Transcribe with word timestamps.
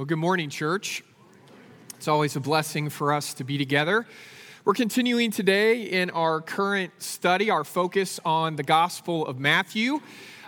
Well, 0.00 0.06
good 0.06 0.16
morning, 0.16 0.48
church. 0.48 1.04
It's 1.96 2.08
always 2.08 2.34
a 2.34 2.40
blessing 2.40 2.88
for 2.88 3.12
us 3.12 3.34
to 3.34 3.44
be 3.44 3.58
together. 3.58 4.06
We're 4.64 4.72
continuing 4.72 5.30
today 5.30 5.82
in 5.82 6.08
our 6.08 6.40
current 6.40 6.90
study, 7.02 7.50
our 7.50 7.64
focus 7.64 8.18
on 8.24 8.56
the 8.56 8.62
Gospel 8.62 9.26
of 9.26 9.38
Matthew. 9.38 10.00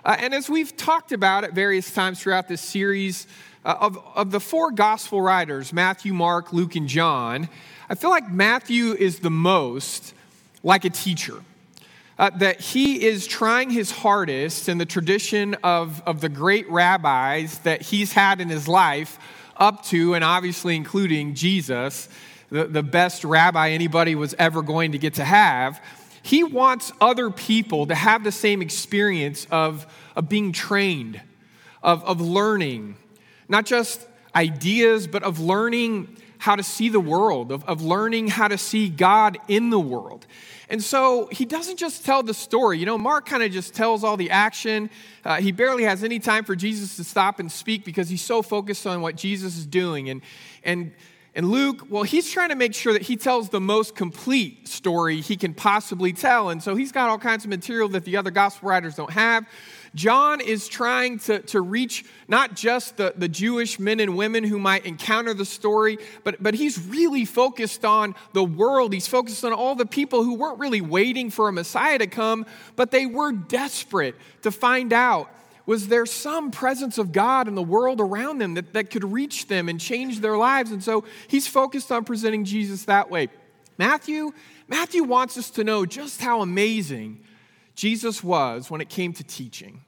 Uh, 0.07 0.17
and 0.19 0.33
as 0.33 0.49
we've 0.49 0.75
talked 0.75 1.13
about 1.13 1.45
at 1.45 1.53
various 1.53 1.93
times 1.93 2.23
throughout 2.23 2.49
this 2.49 2.63
series, 2.63 3.27
uh, 3.63 3.77
of, 3.79 4.03
of 4.15 4.31
the 4.31 4.41
four 4.41 4.71
Gospel 4.71 5.21
writers, 5.21 5.71
Matthew, 5.71 6.15
Mark, 6.15 6.55
Luke, 6.55 6.75
and 6.75 6.89
John, 6.89 7.51
I 7.91 7.95
feel 7.95 8.09
like 8.09 8.31
Matthew 8.33 8.95
is 8.95 9.19
the 9.19 9.31
most 9.31 10.15
like 10.63 10.87
a 10.87 10.91
teacher 10.91 11.43
uh, 12.19 12.31
that 12.37 12.61
he 12.61 13.05
is 13.05 13.27
trying 13.27 13.69
his 13.69 13.91
hardest 13.91 14.69
in 14.69 14.79
the 14.79 14.87
tradition 14.87 15.57
of, 15.65 16.03
of 16.07 16.21
the 16.21 16.29
great 16.29 16.71
rabbis 16.71 17.59
that 17.61 17.83
he's 17.83 18.13
had 18.13 18.41
in 18.41 18.49
his 18.49 18.69
life, 18.69 19.19
up 19.63 19.85
to 19.85 20.15
and 20.15 20.25
obviously 20.25 20.75
including 20.75 21.35
Jesus, 21.35 22.09
the, 22.51 22.65
the 22.65 22.83
best 22.83 23.23
rabbi 23.23 23.71
anybody 23.71 24.17
was 24.17 24.35
ever 24.37 24.61
going 24.61 24.91
to 24.93 24.99
get 24.99 25.15
to 25.15 25.25
have. 25.25 25.81
He 26.23 26.43
wants 26.43 26.93
other 27.01 27.31
people 27.31 27.87
to 27.87 27.95
have 27.95 28.25
the 28.25 28.33
same 28.33 28.61
experience 28.61 29.47
of, 29.53 29.87
of 30.17 30.29
being 30.29 30.51
trained, 30.51 31.21
of, 31.81 32.05
of 32.05 32.21
learning, 32.21 32.97
not 33.49 33.65
just 33.65 34.05
ideas, 34.35 35.07
but 35.07 35.23
of 35.23 35.39
learning 35.39 36.17
how 36.43 36.57
to 36.57 36.63
see 36.65 36.89
the 36.89 36.99
world, 36.99 37.53
of, 37.53 37.65
of 37.67 37.83
learning 37.83 38.27
how 38.27 38.49
to 38.49 38.59
see 38.59 38.89
God 38.89 39.39
in 39.47 39.71
the 39.71 39.79
world. 39.79 40.27
And 40.69 40.83
so 40.83 41.29
he 41.31 41.45
doesn't 41.45 41.77
just 41.77 42.05
tell 42.05 42.25
the 42.25 42.35
story. 42.35 42.81
You 42.81 42.87
know, 42.87 42.99
Mark 42.99 43.27
kind 43.27 43.45
of 43.45 43.53
just 43.53 43.75
tells 43.75 44.03
all 44.03 44.17
the 44.17 44.31
action. 44.31 44.91
Uh, 45.25 45.41
he 45.41 45.53
barely 45.53 45.85
has 45.85 46.03
any 46.03 46.19
time 46.19 46.43
for 46.43 46.57
Jesus 46.57 46.97
to 46.97 47.05
stop 47.05 47.39
and 47.39 47.51
speak 47.51 47.85
because 47.85 48.09
he's 48.09 48.23
so 48.23 48.43
focused 48.43 48.89
on 48.89 49.03
what 49.03 49.15
Jesus 49.15 49.57
is 49.57 49.67
doing. 49.67 50.11
And, 50.11 50.21
and, 50.65 50.91
and 51.37 51.49
Luke, 51.49 51.87
well, 51.89 52.03
he's 52.03 52.29
trying 52.29 52.49
to 52.49 52.57
make 52.57 52.75
sure 52.75 52.93
that 52.93 53.03
he 53.03 53.15
tells 53.15 53.51
the 53.51 53.61
most 53.61 53.95
complete 53.95 54.67
story 54.67 55.21
he 55.21 55.37
can 55.37 55.55
possibly 55.55 56.13
tell. 56.13 56.49
And 56.51 56.61
so 56.61 56.75
he's 56.75 56.91
got 56.91 57.09
all 57.09 57.19
kinds 57.19 57.45
of 57.45 57.51
material 57.51 57.89
that 57.91 58.05
the 58.05 58.17
other 58.17 58.33
gospel 58.33 58.69
writers 58.69 58.97
don't 58.97 59.13
have. 59.13 59.47
John 59.95 60.41
is 60.41 60.69
trying 60.69 61.19
to, 61.21 61.41
to 61.41 61.61
reach 61.61 62.05
not 62.27 62.55
just 62.55 62.97
the, 62.97 63.13
the 63.15 63.29
Jewish 63.29 63.79
men 63.79 64.01
and 64.01 64.17
women 64.17 64.43
who 64.43 64.59
might 64.59 64.87
encounter 64.87 65.35
the 65.35 65.45
story, 65.45 65.99
but, 66.25 66.43
but 66.43 66.55
he's 66.55 66.79
really 66.87 67.27
focused 67.27 67.85
on 67.85 68.15
the 68.33 68.45
world. 68.45 68.95
He's 68.95 69.07
focused 69.07 69.45
on 69.45 69.53
all 69.53 69.75
the 69.75 69.85
people 69.85 70.25
who 70.25 70.35
weren't 70.35 70.59
really 70.59 70.81
waiting 70.81 71.31
for 71.31 71.49
a 71.49 71.53
Messiah 71.53 71.99
to 71.99 72.07
come, 72.07 72.47
but 72.75 72.91
they 72.91 73.05
were 73.05 73.33
desperate 73.33 74.15
to 74.43 74.51
find 74.51 74.93
out 74.93 75.29
was 75.65 75.87
there 75.89 76.07
some 76.07 76.51
presence 76.51 76.99
of 76.99 77.13
God 77.13 77.47
in 77.47 77.55
the 77.55 77.63
world 77.63 78.01
around 78.01 78.39
them 78.39 78.55
that, 78.55 78.73
that 78.73 78.91
could 78.91 79.05
reach 79.05 79.47
them 79.47 79.69
and 79.69 79.81
change 79.81 80.21
their 80.21 80.37
lives? 80.37 80.73
And 80.73 80.83
so 80.83 81.05
he's 81.29 81.47
focused 81.47 81.93
on 81.93 82.05
presenting 82.05 82.45
Jesus 82.45 82.85
that 82.87 83.11
way. 83.11 83.29
Matthew, 83.79 84.33
Matthew 84.67 85.05
wants 85.05 85.39
us 85.39 85.51
to 85.51 85.65
know 85.65 85.87
just 85.87 86.21
how 86.21 86.41
amazing 86.43 87.21
Jesus 87.75 88.23
was 88.23 88.71
when 88.71 88.81
it 88.81 88.89
came 88.89 89.13
to 89.15 89.25
teaching. 89.25 89.83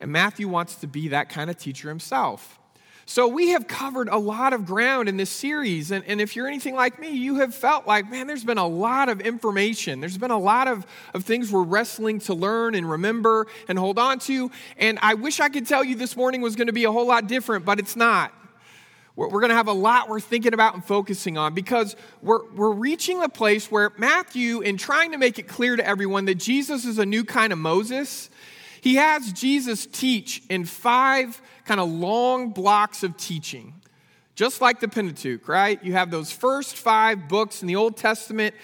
And 0.00 0.12
Matthew 0.12 0.48
wants 0.48 0.76
to 0.76 0.86
be 0.86 1.08
that 1.08 1.28
kind 1.28 1.50
of 1.50 1.56
teacher 1.56 1.88
himself. 1.88 2.58
So, 3.06 3.28
we 3.28 3.50
have 3.50 3.68
covered 3.68 4.08
a 4.08 4.16
lot 4.16 4.54
of 4.54 4.64
ground 4.64 5.10
in 5.10 5.18
this 5.18 5.28
series. 5.28 5.90
And, 5.90 6.02
and, 6.06 6.22
if 6.22 6.34
you're 6.34 6.46
anything 6.46 6.74
like 6.74 6.98
me, 6.98 7.10
you 7.10 7.36
have 7.36 7.54
felt 7.54 7.86
like, 7.86 8.10
man, 8.10 8.26
there's 8.26 8.44
been 8.44 8.56
a 8.56 8.66
lot 8.66 9.10
of 9.10 9.20
information. 9.20 10.00
There's 10.00 10.16
been 10.16 10.30
a 10.30 10.38
lot 10.38 10.68
of, 10.68 10.86
of 11.12 11.24
things 11.24 11.52
we're 11.52 11.64
wrestling 11.64 12.18
to 12.20 12.34
learn 12.34 12.74
and 12.74 12.88
remember 12.88 13.46
and 13.68 13.78
hold 13.78 13.98
on 13.98 14.20
to. 14.20 14.50
And 14.78 14.98
I 15.02 15.14
wish 15.14 15.38
I 15.38 15.50
could 15.50 15.66
tell 15.66 15.84
you 15.84 15.96
this 15.96 16.16
morning 16.16 16.40
was 16.40 16.56
going 16.56 16.68
to 16.68 16.72
be 16.72 16.84
a 16.84 16.92
whole 16.92 17.06
lot 17.06 17.26
different, 17.26 17.66
but 17.66 17.78
it's 17.78 17.94
not. 17.94 18.32
We're, 19.16 19.28
we're 19.28 19.40
going 19.40 19.50
to 19.50 19.56
have 19.56 19.68
a 19.68 19.72
lot 19.72 20.08
we're 20.08 20.20
thinking 20.20 20.54
about 20.54 20.74
and 20.74 20.84
focusing 20.84 21.38
on 21.38 21.54
because 21.54 21.96
we're, 22.22 22.44
we're 22.52 22.72
reaching 22.72 23.22
a 23.22 23.28
place 23.28 23.70
where 23.70 23.92
Matthew, 23.96 24.60
in 24.60 24.76
trying 24.76 25.12
to 25.12 25.18
make 25.18 25.38
it 25.38 25.48
clear 25.48 25.76
to 25.76 25.86
everyone 25.86 26.24
that 26.26 26.36
Jesus 26.36 26.84
is 26.84 26.98
a 26.98 27.06
new 27.06 27.24
kind 27.24 27.52
of 27.52 27.58
Moses, 27.58 28.30
he 28.80 28.96
has 28.96 29.32
Jesus 29.32 29.86
teach 29.86 30.42
in 30.50 30.64
five 30.64 31.40
kind 31.64 31.80
of 31.80 31.88
long 31.88 32.50
blocks 32.50 33.02
of 33.02 33.16
teaching, 33.16 33.74
just 34.34 34.60
like 34.60 34.80
the 34.80 34.88
Pentateuch, 34.88 35.48
right? 35.48 35.82
You 35.82 35.94
have 35.94 36.10
those 36.10 36.30
first 36.30 36.76
five 36.76 37.28
books 37.28 37.62
in 37.62 37.68
the 37.68 37.76
Old 37.76 37.96
Testament 37.96 38.54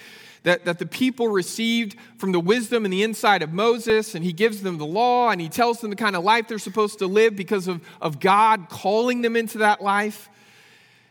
that, 0.42 0.64
that 0.64 0.78
the 0.78 0.86
people 0.86 1.28
received 1.28 1.96
from 2.16 2.32
the 2.32 2.40
wisdom 2.40 2.84
and 2.84 2.92
the 2.92 3.02
insight 3.02 3.42
of 3.42 3.52
Moses, 3.52 4.14
and 4.14 4.24
he 4.24 4.32
gives 4.32 4.62
them 4.62 4.78
the 4.78 4.86
law 4.86 5.30
and 5.30 5.40
he 5.40 5.48
tells 5.48 5.80
them 5.80 5.90
the 5.90 5.96
kind 5.96 6.16
of 6.16 6.24
life 6.24 6.48
they're 6.48 6.58
supposed 6.58 6.98
to 6.98 7.06
live 7.06 7.36
because 7.36 7.68
of, 7.68 7.80
of 8.00 8.20
God 8.20 8.68
calling 8.68 9.22
them 9.22 9.36
into 9.36 9.58
that 9.58 9.82
life. 9.82 10.28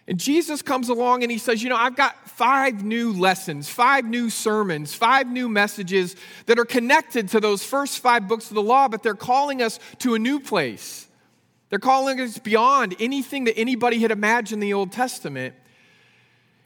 And 0.10 0.20
Jesus 0.20 0.64
comes 0.64 0.90
along 0.90 1.22
and 1.22 1.32
he 1.32 1.38
says, 1.38 1.62
You 1.62 1.70
know, 1.70 1.76
I've 1.76 1.96
got 1.96 2.28
five 2.32 2.84
new 2.84 3.14
lessons, 3.14 3.70
five 3.70 4.06
new 4.06 4.32
sermons, 4.32 4.96
five 4.96 5.28
new 5.28 5.48
messages 5.48 6.16
that 6.48 6.58
are 6.58 6.66
connected 6.66 7.30
to 7.30 7.40
those 7.40 7.64
first 7.64 8.00
five 8.00 8.28
books 8.28 8.50
of 8.50 8.56
the 8.56 8.62
law, 8.64 8.88
but 8.88 9.04
they're 9.04 9.14
calling 9.14 9.62
us 9.62 9.80
to 10.00 10.16
a 10.16 10.20
new 10.20 10.40
place. 10.40 11.08
They're 11.70 11.78
calling 11.78 12.20
us 12.20 12.40
beyond 12.40 12.96
anything 13.00 13.44
that 13.44 13.56
anybody 13.56 14.00
had 14.00 14.10
imagined 14.10 14.64
in 14.64 14.68
the 14.68 14.74
Old 14.74 14.92
Testament. 14.92 15.54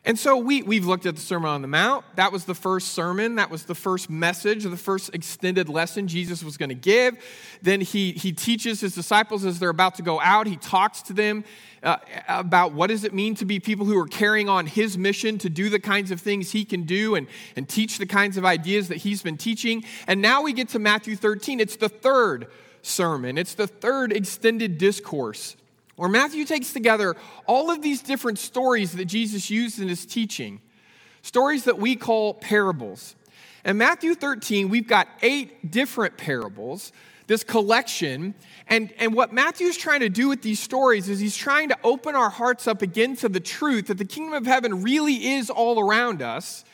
And 0.05 0.19
so 0.19 0.35
we, 0.35 0.63
we've 0.63 0.85
looked 0.85 1.05
at 1.05 1.15
the 1.15 1.21
Sermon 1.21 1.49
on 1.49 1.61
the 1.61 1.67
Mount. 1.69 2.03
That 2.15 2.33
was 2.33 2.43
the 2.43 2.53
first 2.53 2.89
sermon. 2.89 3.35
That 3.35 3.49
was 3.49 3.63
the 3.63 3.75
first 3.75 4.09
message, 4.09 4.63
the 4.63 4.75
first 4.75 5.15
extended 5.15 5.69
lesson 5.69 6.09
Jesus 6.09 6.43
was 6.43 6.57
going 6.57 6.69
to 6.69 6.75
give. 6.75 7.17
Then 7.61 7.79
he, 7.79 8.11
he 8.11 8.33
teaches 8.33 8.81
his 8.81 8.95
disciples 8.95 9.45
as 9.45 9.59
they're 9.59 9.69
about 9.69 9.95
to 9.95 10.01
go 10.01 10.19
out. 10.19 10.45
He 10.45 10.57
talks 10.57 11.03
to 11.03 11.13
them 11.13 11.45
uh, 11.83 11.97
about 12.27 12.73
what 12.73 12.87
does 12.87 13.05
it 13.05 13.13
mean 13.13 13.35
to 13.35 13.45
be 13.45 13.61
people 13.61 13.85
who 13.85 13.97
are 13.97 14.07
carrying 14.07 14.49
on 14.49 14.65
his 14.65 14.97
mission 14.97 15.37
to 15.37 15.49
do 15.49 15.69
the 15.69 15.79
kinds 15.79 16.11
of 16.11 16.19
things 16.19 16.51
he 16.51 16.65
can 16.65 16.83
do 16.83 17.15
and, 17.15 17.27
and 17.55 17.69
teach 17.69 17.97
the 17.97 18.05
kinds 18.05 18.35
of 18.35 18.43
ideas 18.43 18.89
that 18.89 18.97
he's 18.97 19.23
been 19.23 19.37
teaching. 19.37 19.85
And 20.05 20.21
now 20.21 20.41
we 20.41 20.51
get 20.51 20.67
to 20.69 20.79
Matthew 20.79 21.15
13. 21.15 21.61
It's 21.61 21.77
the 21.77 21.89
third 21.89 22.47
sermon, 22.81 23.37
it's 23.37 23.53
the 23.53 23.67
third 23.67 24.11
extended 24.11 24.77
discourse 24.77 25.55
where 25.95 26.09
Matthew 26.09 26.45
takes 26.45 26.73
together 26.73 27.15
all 27.47 27.69
of 27.69 27.81
these 27.81 28.01
different 28.01 28.39
stories 28.39 28.93
that 28.93 29.05
Jesus 29.05 29.49
used 29.49 29.79
in 29.79 29.87
his 29.87 30.05
teaching, 30.05 30.59
stories 31.21 31.65
that 31.65 31.77
we 31.77 31.95
call 31.95 32.33
parables. 32.33 33.15
In 33.63 33.77
Matthew 33.77 34.15
13, 34.15 34.69
we've 34.69 34.87
got 34.87 35.07
eight 35.21 35.71
different 35.71 36.17
parables, 36.17 36.91
this 37.27 37.43
collection. 37.43 38.33
And, 38.67 38.93
and 38.97 39.13
what 39.13 39.31
Matthew's 39.31 39.77
trying 39.77 40.01
to 40.01 40.09
do 40.09 40.27
with 40.27 40.41
these 40.41 40.59
stories 40.59 41.07
is 41.07 41.19
he's 41.19 41.37
trying 41.37 41.69
to 41.69 41.77
open 41.83 42.15
our 42.15 42.29
hearts 42.29 42.67
up 42.67 42.81
again 42.81 43.15
to 43.17 43.29
the 43.29 43.39
truth 43.39 43.87
that 43.87 43.97
the 43.97 44.05
kingdom 44.05 44.33
of 44.33 44.45
heaven 44.45 44.83
really 44.83 45.27
is 45.33 45.49
all 45.49 45.79
around 45.79 46.21
us, 46.21 46.65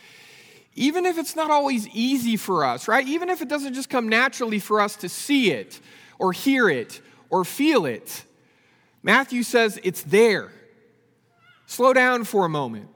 even 0.75 1.05
if 1.05 1.17
it's 1.17 1.35
not 1.35 1.51
always 1.51 1.87
easy 1.89 2.37
for 2.37 2.63
us, 2.63 2.87
right? 2.87 3.05
Even 3.05 3.29
if 3.29 3.41
it 3.41 3.49
doesn't 3.49 3.73
just 3.73 3.89
come 3.89 4.07
naturally 4.07 4.59
for 4.59 4.79
us 4.81 4.95
to 4.95 5.09
see 5.09 5.51
it 5.51 5.79
or 6.17 6.31
hear 6.31 6.69
it 6.69 7.01
or 7.29 7.45
feel 7.45 7.85
it. 7.85 8.23
Matthew 9.01 9.43
says 9.43 9.79
it's 9.83 10.03
there. 10.03 10.51
Slow 11.65 11.93
down 11.93 12.23
for 12.23 12.45
a 12.45 12.49
moment. 12.49 12.89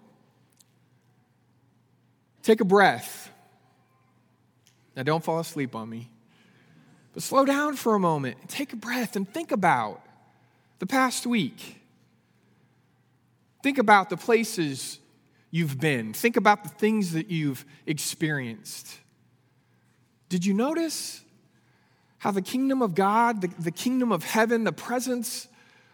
Take 2.42 2.60
a 2.60 2.66
breath. 2.66 3.32
Now, 4.96 5.04
don't 5.04 5.24
fall 5.24 5.40
asleep 5.40 5.76
on 5.76 5.90
me. 5.90 6.10
But 7.14 7.24
slow 7.24 7.46
down 7.46 7.76
for 7.76 7.96
a 7.96 8.00
moment 8.00 8.50
take 8.50 8.74
a 8.74 8.76
breath 8.76 9.16
and 9.16 9.32
think 9.32 9.52
about 9.52 10.02
the 10.80 10.88
past 10.88 11.26
week. 11.26 11.80
Think 13.62 13.78
about 13.78 14.10
the 14.10 14.18
places 14.18 15.00
you've 15.52 15.80
been. 15.80 16.14
Think 16.14 16.36
about 16.36 16.64
the 16.64 16.70
things 16.70 17.14
that 17.14 17.30
you've 17.30 17.64
experienced. 17.86 19.00
Did 20.28 20.46
you 20.46 20.54
notice 20.54 21.22
how 22.18 22.32
the 22.32 22.42
kingdom 22.42 22.82
of 22.82 22.96
God, 22.96 23.42
the, 23.42 23.48
the 23.60 23.72
kingdom 23.72 24.12
of 24.12 24.24
heaven, 24.24 24.64
the 24.64 24.74
presence 24.74 25.48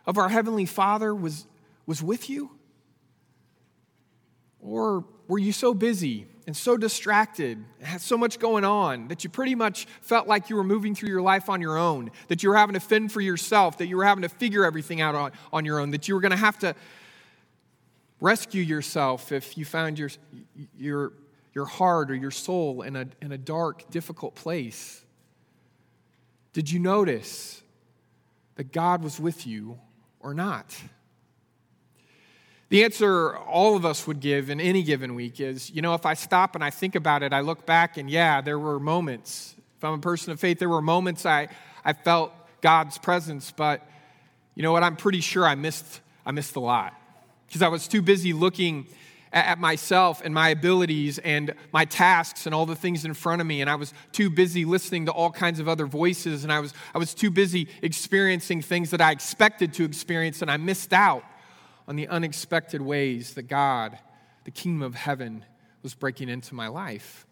of 0.06 0.18
our 0.18 0.30
Heavenly 0.30 0.66
Father 0.66 1.14
was, 1.14 1.46
was 1.86 2.02
with 2.02 2.30
you? 2.30 2.52
Or 4.62 5.06
were 5.28 5.40
you 5.40 5.52
so 5.52 5.74
busy 5.74 6.28
and 6.48 6.58
so 6.58 6.78
distracted, 6.78 7.64
and 7.78 7.88
had 7.88 8.02
so 8.02 8.18
much 8.18 8.40
going 8.40 8.66
on, 8.66 9.08
that 9.10 9.24
you 9.24 9.30
pretty 9.30 9.54
much 9.54 9.86
felt 10.02 10.28
like 10.28 10.50
you 10.50 10.56
were 10.56 10.64
moving 10.64 10.96
through 10.96 11.10
your 11.10 11.22
life 11.22 11.48
on 11.48 11.62
your 11.62 11.78
own, 11.78 12.10
that 12.28 12.42
you 12.42 12.50
were 12.50 12.56
having 12.56 12.74
to 12.74 12.80
fend 12.80 13.12
for 13.12 13.22
yourself, 13.22 13.78
that 13.78 13.86
you 13.86 13.96
were 13.96 14.04
having 14.04 14.24
to 14.24 14.30
figure 14.30 14.66
everything 14.66 15.00
out 15.00 15.14
on, 15.14 15.32
on 15.54 15.64
your 15.64 15.80
own, 15.80 15.92
that 15.92 16.08
you 16.08 16.16
were 16.16 16.22
going 16.22 16.32
to 16.32 16.38
have 16.38 16.58
to 16.58 16.74
rescue 18.20 18.64
yourself 18.64 19.32
if 19.32 19.60
you 19.60 19.64
found 19.64 20.00
your, 20.00 20.10
your, 20.76 21.14
your 21.54 21.66
heart 21.66 22.10
or 22.10 22.16
your 22.16 22.32
soul 22.32 22.82
in 22.82 22.96
a, 22.96 23.06
in 23.22 23.32
a 23.32 23.38
dark, 23.38 23.90
difficult 23.92 24.34
place? 24.34 25.06
Did 26.54 26.72
you 26.72 26.80
notice 26.80 27.62
that 28.56 28.72
God 28.72 29.04
was 29.04 29.20
with 29.20 29.46
you 29.46 29.78
or 30.20 30.34
not? 30.34 30.76
The 32.70 32.84
answer 32.84 33.36
all 33.36 33.76
of 33.76 33.84
us 33.84 34.06
would 34.06 34.20
give 34.20 34.50
in 34.50 34.62
any 34.62 34.84
given 34.84 35.16
week 35.16 35.40
is 35.40 35.72
you 35.72 35.82
know, 35.82 35.96
if 35.96 36.06
I 36.06 36.14
stop 36.14 36.56
and 36.56 36.64
I 36.64 36.70
think 36.70 36.96
about 36.96 37.24
it, 37.24 37.34
I 37.34 37.42
look 37.42 37.66
back 37.66 37.98
and 37.98 38.10
yeah, 38.10 38.42
there 38.42 38.60
were 38.60 38.80
moments. 38.80 39.56
If 39.78 39.84
I'm 39.84 39.94
a 39.94 39.98
person 40.00 40.32
of 40.32 40.40
faith, 40.40 40.60
there 40.60 40.70
were 40.70 40.82
moments 40.82 41.26
I, 41.26 41.48
I 41.84 41.94
felt 41.94 42.32
God's 42.62 42.98
presence, 42.98 43.52
but 43.52 43.88
you 44.54 44.62
know 44.62 44.72
what? 44.72 44.84
I'm 44.84 44.98
pretty 44.98 45.22
sure 45.22 45.48
I 45.48 45.56
missed, 45.56 46.02
I 46.26 46.32
missed 46.32 46.56
a 46.56 46.60
lot 46.60 46.94
because 47.48 47.62
I 47.62 47.70
was 47.70 47.88
too 47.88 48.02
busy 48.02 48.34
looking 48.34 48.86
at 49.32 49.60
myself 49.60 50.22
and 50.24 50.34
my 50.34 50.50
abilities 50.50 51.20
and 51.20 51.54
my 51.72 51.86
tasks 51.86 52.46
and 52.46 52.56
all 52.56 52.66
the 52.66 52.76
things 52.76 53.06
in 53.06 53.14
front 53.14 53.42
of 53.42 53.48
me. 53.48 53.62
And 53.62 53.70
i 53.70 53.76
was 53.76 53.94
too 54.12 54.30
busy 54.30 54.66
listening 54.66 55.06
to 55.06 55.12
all 55.12 55.32
kinds 55.32 55.60
of 55.60 55.68
other 55.68 55.86
voices. 55.86 56.44
And 56.44 56.52
i 56.52 56.60
was, 56.60 56.74
I 56.94 56.98
was 56.98 57.14
too 57.14 57.30
busy 57.30 57.68
experiencing 57.82 58.62
things 58.62 58.92
that 58.92 59.02
i 59.02 59.12
expected 59.12 59.74
to 59.74 59.86
experience. 59.86 60.42
And 60.42 60.50
i 60.50 60.58
missed 60.58 60.94
out 60.94 61.24
on 61.88 61.96
the 61.96 62.08
unexpected 62.08 62.82
ways 62.82 63.34
that 63.36 63.44
god 63.44 63.98
the 64.46 64.52
kingdom 64.52 64.82
of 64.82 64.96
heaven 64.96 65.46
was 65.84 65.94
breaking 65.94 66.30
into 66.30 66.56
my 66.56 66.68
life. 66.68 67.26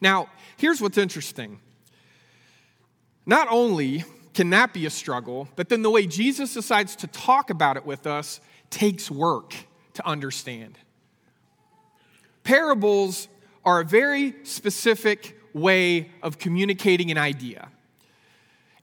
Now 0.00 0.28
here's 0.56 0.80
what's 0.80 0.98
interesting. 0.98 1.60
Not 3.26 3.48
only 3.50 4.04
can 4.34 4.50
that 4.50 4.72
be 4.72 4.86
a 4.86 4.90
struggle 4.90 5.48
but 5.56 5.68
then 5.68 5.82
the 5.82 5.90
way 5.90 6.06
jesus 6.06 6.54
decides 6.54 6.96
to 6.96 7.06
talk 7.06 7.50
about 7.50 7.76
it 7.76 7.86
with 7.86 8.04
us 8.06 8.40
takes 8.68 9.08
work 9.08 9.54
to 9.94 10.06
understand 10.06 10.76
Parables 12.44 13.28
are 13.64 13.80
a 13.80 13.84
very 13.84 14.34
specific 14.44 15.40
way 15.54 16.10
of 16.22 16.38
communicating 16.38 17.10
an 17.10 17.18
idea. 17.18 17.68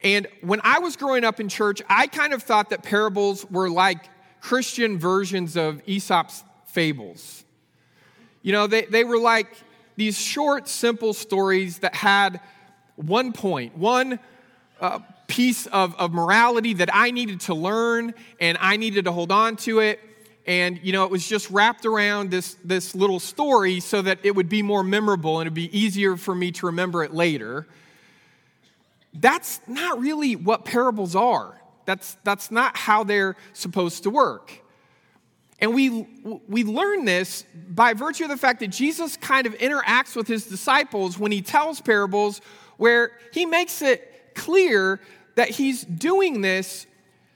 And 0.03 0.27
when 0.41 0.61
I 0.63 0.79
was 0.79 0.95
growing 0.95 1.23
up 1.23 1.39
in 1.39 1.47
church, 1.47 1.81
I 1.87 2.07
kind 2.07 2.33
of 2.33 2.41
thought 2.41 2.71
that 2.71 2.81
parables 2.81 3.45
were 3.51 3.69
like 3.69 4.09
Christian 4.41 4.97
versions 4.97 5.55
of 5.55 5.81
Aesop's 5.85 6.43
fables. 6.65 7.43
You 8.41 8.51
know, 8.51 8.65
they, 8.65 8.85
they 8.85 9.03
were 9.03 9.19
like 9.19 9.47
these 9.95 10.17
short, 10.17 10.67
simple 10.67 11.13
stories 11.13 11.79
that 11.79 11.93
had 11.93 12.41
one 12.95 13.33
point, 13.33 13.77
one 13.77 14.19
uh, 14.79 14.99
piece 15.27 15.67
of, 15.67 15.95
of 15.99 16.11
morality 16.11 16.73
that 16.73 16.89
I 16.91 17.11
needed 17.11 17.41
to 17.41 17.53
learn 17.53 18.15
and 18.39 18.57
I 18.59 18.77
needed 18.77 19.05
to 19.05 19.11
hold 19.11 19.31
on 19.31 19.55
to 19.57 19.79
it 19.79 19.99
and 20.45 20.79
you 20.83 20.91
know 20.91 21.03
it 21.03 21.11
was 21.11 21.27
just 21.27 21.49
wrapped 21.49 21.85
around 21.85 22.31
this 22.31 22.55
this 22.63 22.95
little 22.95 23.19
story 23.19 23.79
so 23.79 24.01
that 24.01 24.19
it 24.23 24.35
would 24.35 24.49
be 24.49 24.61
more 24.61 24.83
memorable 24.83 25.39
and 25.39 25.47
it'd 25.47 25.53
be 25.53 25.77
easier 25.77 26.17
for 26.17 26.33
me 26.33 26.51
to 26.53 26.67
remember 26.67 27.03
it 27.03 27.13
later. 27.13 27.67
That's 29.13 29.59
not 29.67 29.99
really 29.99 30.35
what 30.35 30.65
parables 30.65 31.15
are. 31.15 31.61
That's 31.85 32.17
that's 32.23 32.51
not 32.51 32.77
how 32.77 33.03
they're 33.03 33.35
supposed 33.53 34.03
to 34.03 34.09
work. 34.09 34.61
And 35.59 35.75
we 35.75 36.07
we 36.47 36.63
learn 36.63 37.05
this 37.05 37.45
by 37.69 37.93
virtue 37.93 38.23
of 38.23 38.29
the 38.29 38.37
fact 38.37 38.61
that 38.61 38.69
Jesus 38.69 39.17
kind 39.17 39.45
of 39.45 39.53
interacts 39.59 40.15
with 40.15 40.27
his 40.27 40.45
disciples 40.47 41.19
when 41.19 41.31
he 41.31 41.41
tells 41.41 41.81
parables 41.81 42.41
where 42.77 43.11
he 43.31 43.45
makes 43.45 43.81
it 43.83 44.33
clear 44.33 44.99
that 45.35 45.49
he's 45.49 45.83
doing 45.83 46.41
this 46.41 46.87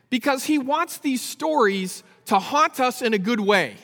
because 0.09 0.43
he 0.43 0.57
wants 0.57 0.97
these 0.99 1.21
stories 1.21 2.03
to 2.25 2.39
haunt 2.39 2.79
us 2.79 3.01
in 3.01 3.13
a 3.13 3.17
good 3.17 3.39
way. 3.39 3.75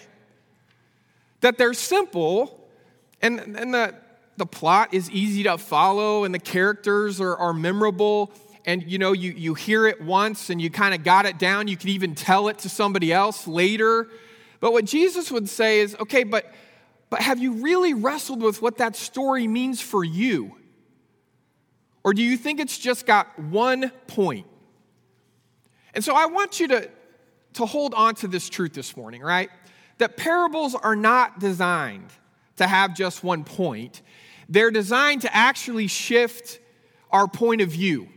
That 1.41 1.57
they're 1.57 1.73
simple 1.73 2.59
and, 3.21 3.39
and 3.39 3.73
the, 3.73 3.95
the 4.38 4.45
plot 4.45 4.93
is 4.93 5.09
easy 5.11 5.43
to 5.43 5.57
follow 5.57 6.23
and 6.23 6.33
the 6.33 6.39
characters 6.39 7.21
are, 7.21 7.35
are 7.35 7.53
memorable. 7.53 8.31
And 8.65 8.83
you 8.83 8.97
know 8.97 9.11
you, 9.11 9.31
you 9.31 9.53
hear 9.53 9.88
it 9.88 10.01
once 10.01 10.49
and 10.49 10.61
you 10.61 10.69
kind 10.69 10.93
of 10.93 11.03
got 11.03 11.25
it 11.25 11.38
down. 11.38 11.67
You 11.67 11.77
can 11.77 11.89
even 11.89 12.15
tell 12.15 12.47
it 12.47 12.59
to 12.59 12.69
somebody 12.69 13.11
else 13.11 13.47
later. 13.47 14.07
But 14.59 14.73
what 14.73 14.85
jesus 14.85 15.31
would 15.31 15.49
say 15.49 15.79
is 15.79 15.95
okay 15.99 16.23
but 16.23 16.45
but 17.09 17.21
have 17.21 17.39
you 17.39 17.53
really 17.53 17.94
wrestled 17.94 18.41
with 18.41 18.61
what 18.61 18.77
that 18.77 18.95
story 18.95 19.45
means 19.47 19.81
for 19.81 20.03
you? 20.03 20.55
Or 22.03 22.13
do 22.13 22.23
you 22.23 22.37
think 22.37 22.59
it's 22.59 22.77
just 22.77 23.05
got 23.05 23.37
one 23.37 23.91
point? 24.07 24.45
And 25.94 26.03
so 26.03 26.15
i 26.15 26.27
want 26.27 26.59
you 26.59 26.67
to 26.69 26.89
to 27.53 27.65
hold 27.65 27.94
on 27.94 28.15
to 28.15 28.27
this 28.27 28.50
truth 28.50 28.74
this 28.74 28.95
morning, 28.95 29.21
right? 29.21 29.50
That 29.98 30.18
parables 30.18 30.75
are 30.75 30.95
not 30.95 31.39
designed 31.39 32.09
to 32.57 32.68
have 32.68 32.95
just 32.95 33.24
one 33.24 33.44
point, 33.44 34.01
they're 34.48 34.71
designed 34.71 35.21
to 35.21 35.36
actually 35.36 35.88
shift 35.88 36.59
our 37.09 37.27
point 37.27 37.62
of 37.62 37.69
view. 37.69 38.07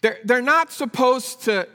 They're, 0.00 0.18
they're 0.24 0.42
not 0.42 0.72
supposed 0.72 1.42
to, 1.42 1.68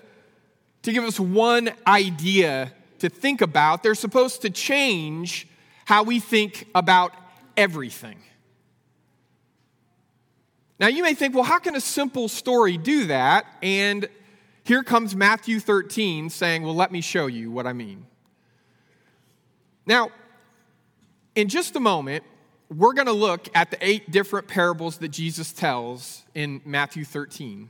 to 0.84 0.92
give 0.94 1.04
us 1.04 1.20
one 1.20 1.72
idea 1.86 2.72
to 3.00 3.10
think 3.10 3.42
about, 3.42 3.84
they're 3.84 3.96
supposed 3.96 4.44
to 4.44 4.50
change 4.50 5.48
how 5.86 6.04
we 6.04 6.20
think 6.20 6.68
about 6.74 7.14
everything. 7.58 8.20
Now, 10.80 10.88
you 10.88 11.04
may 11.04 11.14
think, 11.14 11.36
well, 11.36 11.44
how 11.44 11.60
can 11.60 11.76
a 11.76 11.82
simple 11.82 12.28
story 12.28 12.78
do 12.78 13.08
that? 13.08 13.46
And 13.62 14.08
here 14.64 14.84
comes 14.84 15.16
Matthew 15.16 15.60
13 15.60 16.30
saying, 16.30 16.64
Well, 16.64 16.76
let 16.76 16.92
me 16.92 17.02
show 17.02 17.28
you 17.28 17.52
what 17.52 17.66
I 17.66 17.74
mean. 17.74 18.06
Now, 19.86 20.12
in 21.36 21.48
just 21.48 21.76
a 21.76 21.80
moment, 21.80 22.24
we're 22.70 22.94
going 22.94 23.08
to 23.08 23.14
look 23.14 23.48
at 23.54 23.72
the 23.72 23.78
eight 23.86 24.12
different 24.12 24.48
parables 24.48 24.98
that 24.98 25.10
Jesus 25.10 25.52
tells 25.52 26.24
in 26.34 26.62
Matthew 26.66 27.04
13. 27.04 27.70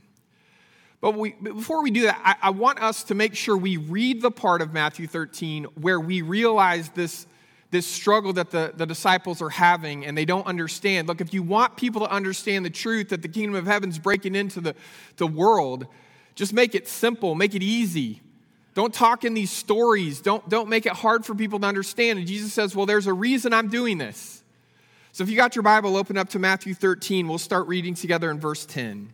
But 1.00 1.16
we, 1.16 1.32
before 1.32 1.82
we 1.82 1.90
do 1.90 2.02
that, 2.02 2.20
I, 2.24 2.48
I, 2.48 2.50
want 2.50 2.80
us 2.80 3.02
to 3.04 3.16
make 3.16 3.34
sure 3.34 3.56
we 3.56 3.76
read 3.76 4.22
the 4.22 4.30
part 4.30 4.62
of 4.62 4.72
Matthew 4.72 5.08
13 5.08 5.64
where 5.80 5.98
we 5.98 6.22
realize 6.22 6.90
this, 6.90 7.26
this 7.72 7.88
struggle 7.88 8.32
that 8.34 8.52
the, 8.52 8.72
the 8.76 8.86
disciples 8.86 9.42
are 9.42 9.50
having 9.50 10.06
and 10.06 10.16
they 10.16 10.24
don't 10.24 10.46
understand. 10.46 11.08
Look, 11.08 11.20
if 11.20 11.34
you 11.34 11.42
want 11.42 11.76
people 11.76 12.02
to 12.02 12.10
understand 12.10 12.64
the 12.64 12.70
truth 12.70 13.08
that 13.08 13.22
the 13.22 13.28
kingdom 13.28 13.56
of 13.56 13.66
heaven's 13.66 13.98
breaking 13.98 14.36
into 14.36 14.60
the, 14.60 14.76
the 15.16 15.26
world, 15.26 15.88
just 16.34 16.52
make 16.52 16.74
it 16.74 16.88
simple, 16.88 17.34
make 17.34 17.54
it 17.54 17.62
easy. 17.62 18.20
Don't 18.74 18.92
talk 18.92 19.24
in 19.24 19.34
these 19.34 19.50
stories. 19.50 20.20
Don't, 20.20 20.48
don't 20.48 20.68
make 20.68 20.86
it 20.86 20.92
hard 20.92 21.26
for 21.26 21.34
people 21.34 21.60
to 21.60 21.66
understand. 21.66 22.18
And 22.18 22.26
Jesus 22.26 22.52
says, 22.52 22.74
Well, 22.74 22.86
there's 22.86 23.06
a 23.06 23.12
reason 23.12 23.52
I'm 23.52 23.68
doing 23.68 23.98
this. 23.98 24.42
So 25.12 25.22
if 25.22 25.28
you 25.28 25.36
got 25.36 25.54
your 25.54 25.62
Bible, 25.62 25.96
open 25.96 26.16
up 26.16 26.30
to 26.30 26.38
Matthew 26.38 26.72
13. 26.72 27.28
We'll 27.28 27.36
start 27.36 27.66
reading 27.68 27.94
together 27.94 28.30
in 28.30 28.40
verse 28.40 28.64
10. 28.64 29.12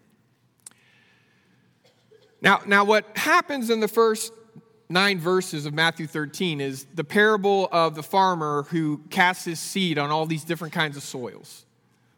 Now, 2.40 2.60
now 2.66 2.84
what 2.84 3.04
happens 3.16 3.68
in 3.68 3.80
the 3.80 3.88
first 3.88 4.32
nine 4.88 5.18
verses 5.18 5.66
of 5.66 5.74
Matthew 5.74 6.06
13 6.06 6.60
is 6.60 6.86
the 6.94 7.02
parable 7.02 7.68
of 7.72 7.96
the 7.96 8.02
farmer 8.02 8.62
who 8.70 9.00
casts 9.10 9.44
his 9.44 9.58
seed 9.58 9.98
on 9.98 10.10
all 10.10 10.24
these 10.24 10.44
different 10.44 10.72
kinds 10.72 10.96
of 10.96 11.02
soils. 11.02 11.66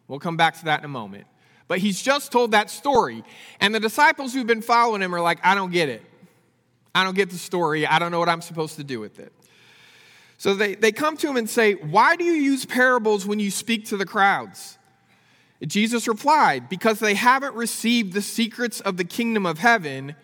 We'll 0.09 0.19
come 0.19 0.37
back 0.37 0.59
to 0.59 0.67
that 0.67 0.81
in 0.81 0.85
a 0.85 0.89
moment. 0.89 1.27
But 1.71 1.79
he's 1.79 2.03
just 2.03 2.33
told 2.33 2.51
that 2.51 2.69
story. 2.69 3.23
And 3.61 3.73
the 3.73 3.79
disciples 3.79 4.35
who've 4.35 4.45
been 4.45 4.61
following 4.61 5.03
him 5.03 5.15
are 5.15 5.21
like, 5.21 5.39
I 5.45 5.55
don't 5.55 5.71
get 5.71 5.89
it. 5.89 6.03
I 6.97 7.05
don't 7.05 7.15
get 7.15 7.31
the 7.31 7.39
story. 7.39 7.87
I 7.87 8.01
don't 8.01 8.11
know 8.11 8.19
what 8.19 8.29
I'm 8.29 8.41
supposed 8.41 8.75
to 8.79 8.83
do 8.83 8.99
with 8.99 9.21
it. 9.21 9.33
So 10.37 10.55
they, 10.55 10.75
they 10.75 10.91
come 10.91 11.17
to 11.19 11.29
him 11.29 11.37
and 11.37 11.49
say, 11.49 11.75
Why 11.75 12.17
do 12.17 12.25
you 12.25 12.33
use 12.33 12.65
parables 12.65 13.25
when 13.25 13.39
you 13.39 13.53
speak 13.53 13.85
to 13.91 13.97
the 13.97 14.05
crowds? 14.05 14.79
Jesus 15.65 16.09
replied, 16.09 16.69
Because 16.69 16.99
they 16.99 17.15
haven't 17.15 17.55
received 17.55 18.15
the 18.15 18.23
secrets 18.23 18.81
of 18.81 18.97
the 18.97 19.05
kingdom 19.05 19.47
of 19.47 19.59
heaven, 19.59 20.17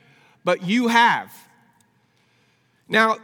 but 0.43 0.65
you 0.65 0.89
have. 0.89 1.33
Now, 2.89 3.19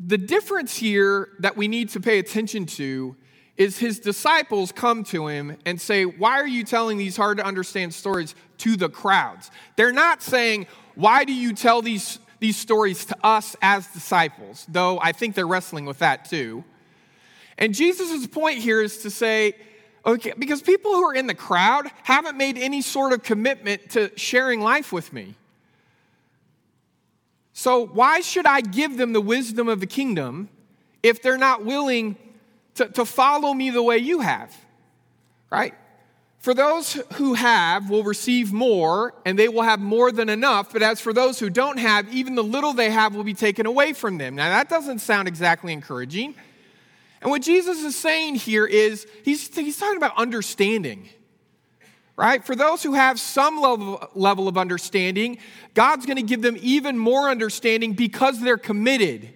the 0.00 0.18
difference 0.18 0.76
here 0.76 1.28
that 1.38 1.56
we 1.56 1.68
need 1.68 1.90
to 1.90 2.00
pay 2.00 2.18
attention 2.18 2.66
to 2.66 3.14
is 3.56 3.78
his 3.78 4.00
disciples 4.00 4.72
come 4.72 5.04
to 5.04 5.28
him 5.28 5.56
and 5.64 5.80
say, 5.80 6.04
Why 6.04 6.40
are 6.40 6.46
you 6.46 6.64
telling 6.64 6.98
these 6.98 7.16
hard 7.16 7.38
to 7.38 7.44
understand 7.44 7.94
stories 7.94 8.34
to 8.58 8.76
the 8.76 8.88
crowds? 8.88 9.50
They're 9.76 9.92
not 9.92 10.22
saying, 10.22 10.66
Why 10.94 11.24
do 11.24 11.32
you 11.32 11.52
tell 11.52 11.82
these, 11.82 12.18
these 12.40 12.56
stories 12.56 13.04
to 13.06 13.16
us 13.22 13.54
as 13.62 13.86
disciples? 13.88 14.66
Though 14.68 14.98
I 15.00 15.12
think 15.12 15.34
they're 15.34 15.46
wrestling 15.46 15.84
with 15.84 15.98
that 16.00 16.24
too. 16.24 16.64
And 17.56 17.74
Jesus' 17.74 18.26
point 18.26 18.58
here 18.58 18.82
is 18.82 18.98
to 18.98 19.10
say, 19.10 19.54
okay, 20.04 20.32
because 20.38 20.60
people 20.60 20.92
who 20.92 21.04
are 21.04 21.14
in 21.14 21.26
the 21.26 21.34
crowd 21.34 21.88
haven't 22.02 22.36
made 22.36 22.58
any 22.58 22.82
sort 22.82 23.12
of 23.12 23.22
commitment 23.22 23.90
to 23.90 24.10
sharing 24.16 24.60
life 24.60 24.92
with 24.92 25.12
me. 25.12 25.34
So, 27.52 27.86
why 27.86 28.20
should 28.20 28.46
I 28.46 28.60
give 28.60 28.96
them 28.96 29.12
the 29.12 29.20
wisdom 29.20 29.68
of 29.68 29.78
the 29.78 29.86
kingdom 29.86 30.48
if 31.02 31.22
they're 31.22 31.38
not 31.38 31.64
willing 31.64 32.16
to, 32.74 32.88
to 32.88 33.04
follow 33.04 33.54
me 33.54 33.70
the 33.70 33.82
way 33.82 33.98
you 33.98 34.20
have, 34.20 34.54
right? 35.50 35.74
For 36.40 36.52
those 36.52 36.92
who 37.14 37.32
have 37.34 37.88
will 37.88 38.02
receive 38.02 38.52
more, 38.52 39.14
and 39.24 39.38
they 39.38 39.48
will 39.48 39.62
have 39.62 39.80
more 39.80 40.12
than 40.12 40.28
enough. 40.28 40.72
But 40.72 40.82
as 40.82 41.00
for 41.00 41.14
those 41.14 41.38
who 41.38 41.48
don't 41.48 41.78
have, 41.78 42.12
even 42.12 42.34
the 42.34 42.44
little 42.44 42.74
they 42.74 42.90
have 42.90 43.14
will 43.14 43.24
be 43.24 43.32
taken 43.32 43.64
away 43.64 43.94
from 43.94 44.18
them. 44.18 44.34
Now, 44.34 44.50
that 44.50 44.68
doesn't 44.68 44.98
sound 44.98 45.26
exactly 45.26 45.72
encouraging. 45.72 46.34
And 47.22 47.30
what 47.30 47.40
Jesus 47.40 47.82
is 47.82 47.96
saying 47.96 48.34
here 48.34 48.66
is 48.66 49.06
he's, 49.24 49.54
he's 49.56 49.78
talking 49.78 49.96
about 49.96 50.18
understanding, 50.18 51.08
right? 52.14 52.44
For 52.44 52.54
those 52.54 52.82
who 52.82 52.92
have 52.92 53.18
some 53.18 53.58
level, 53.58 54.06
level 54.14 54.46
of 54.46 54.58
understanding, 54.58 55.38
God's 55.72 56.04
going 56.04 56.18
to 56.18 56.22
give 56.22 56.42
them 56.42 56.58
even 56.60 56.98
more 56.98 57.30
understanding 57.30 57.94
because 57.94 58.38
they're 58.42 58.58
committed 58.58 59.33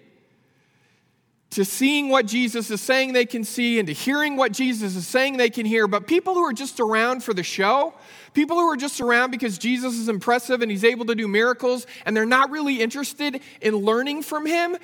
to 1.50 1.64
seeing 1.64 2.11
what 2.11 2.26
Jesus 2.26 2.71
is 2.71 2.81
saying 2.81 3.14
they 3.14 3.25
can 3.25 3.43
see 3.43 3.78
and 3.78 3.88
to 3.88 3.95
hearing 3.95 4.37
what 4.37 4.52
Jesus 4.52 4.95
is 4.95 5.07
saying 5.07 5.38
they 5.38 5.49
can 5.49 5.64
hear. 5.64 5.87
But 5.87 6.07
people 6.07 6.35
who 6.35 6.43
are 6.43 6.52
just 6.52 6.78
around 6.78 7.25
for 7.25 7.33
the 7.33 7.43
show, 7.43 7.95
people 8.35 8.59
who 8.59 8.71
are 8.71 8.76
just 8.76 9.00
around 9.00 9.31
because 9.31 9.57
Jesus 9.57 9.95
is 9.95 10.09
impressive 10.09 10.61
and 10.61 10.71
he's 10.71 10.85
able 10.85 11.07
to 11.07 11.14
do 11.14 11.26
miracles 11.26 11.87
and 12.05 12.14
they're 12.17 12.26
not 12.26 12.50
really 12.50 12.83
interested 12.83 13.40
in 13.62 13.76
learning 13.76 14.23
from 14.23 14.45
him, 14.45 14.76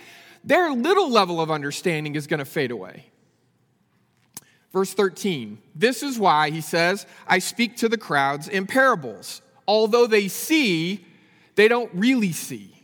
their 0.43 0.71
little 0.71 1.11
level 1.11 1.41
of 1.41 1.51
understanding 1.51 2.15
is 2.15 2.27
going 2.27 2.39
to 2.39 2.45
fade 2.45 2.71
away. 2.71 3.07
Verse 4.73 4.93
13, 4.93 5.59
this 5.75 6.03
is 6.03 6.19
why 6.19 6.51
he 6.51 6.61
says, 6.61 7.07
I 7.29 7.39
speak 7.39 7.77
to 7.77 7.89
the 7.89 7.99
crowds 7.99 8.49
in 8.49 8.67
parables. 8.67 9.41
Although 9.69 10.07
they 10.07 10.29
see, 10.29 11.07
they 11.55 11.69
don't 11.69 11.91
really 11.95 12.33
see. 12.33 12.75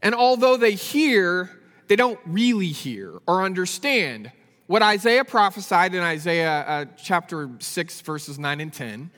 And 0.00 0.14
although 0.14 0.56
they 0.56 0.74
hear, 0.74 1.50
they 1.92 1.96
don't 1.96 2.18
really 2.24 2.68
hear 2.68 3.20
or 3.26 3.42
understand 3.42 4.32
what 4.66 4.80
Isaiah 4.80 5.26
prophesied 5.26 5.94
in 5.94 6.00
Isaiah 6.00 6.60
uh, 6.60 6.84
chapter 6.96 7.50
6, 7.58 8.00
verses 8.00 8.38
9 8.38 8.60
and 8.62 8.72
10. 8.72 9.10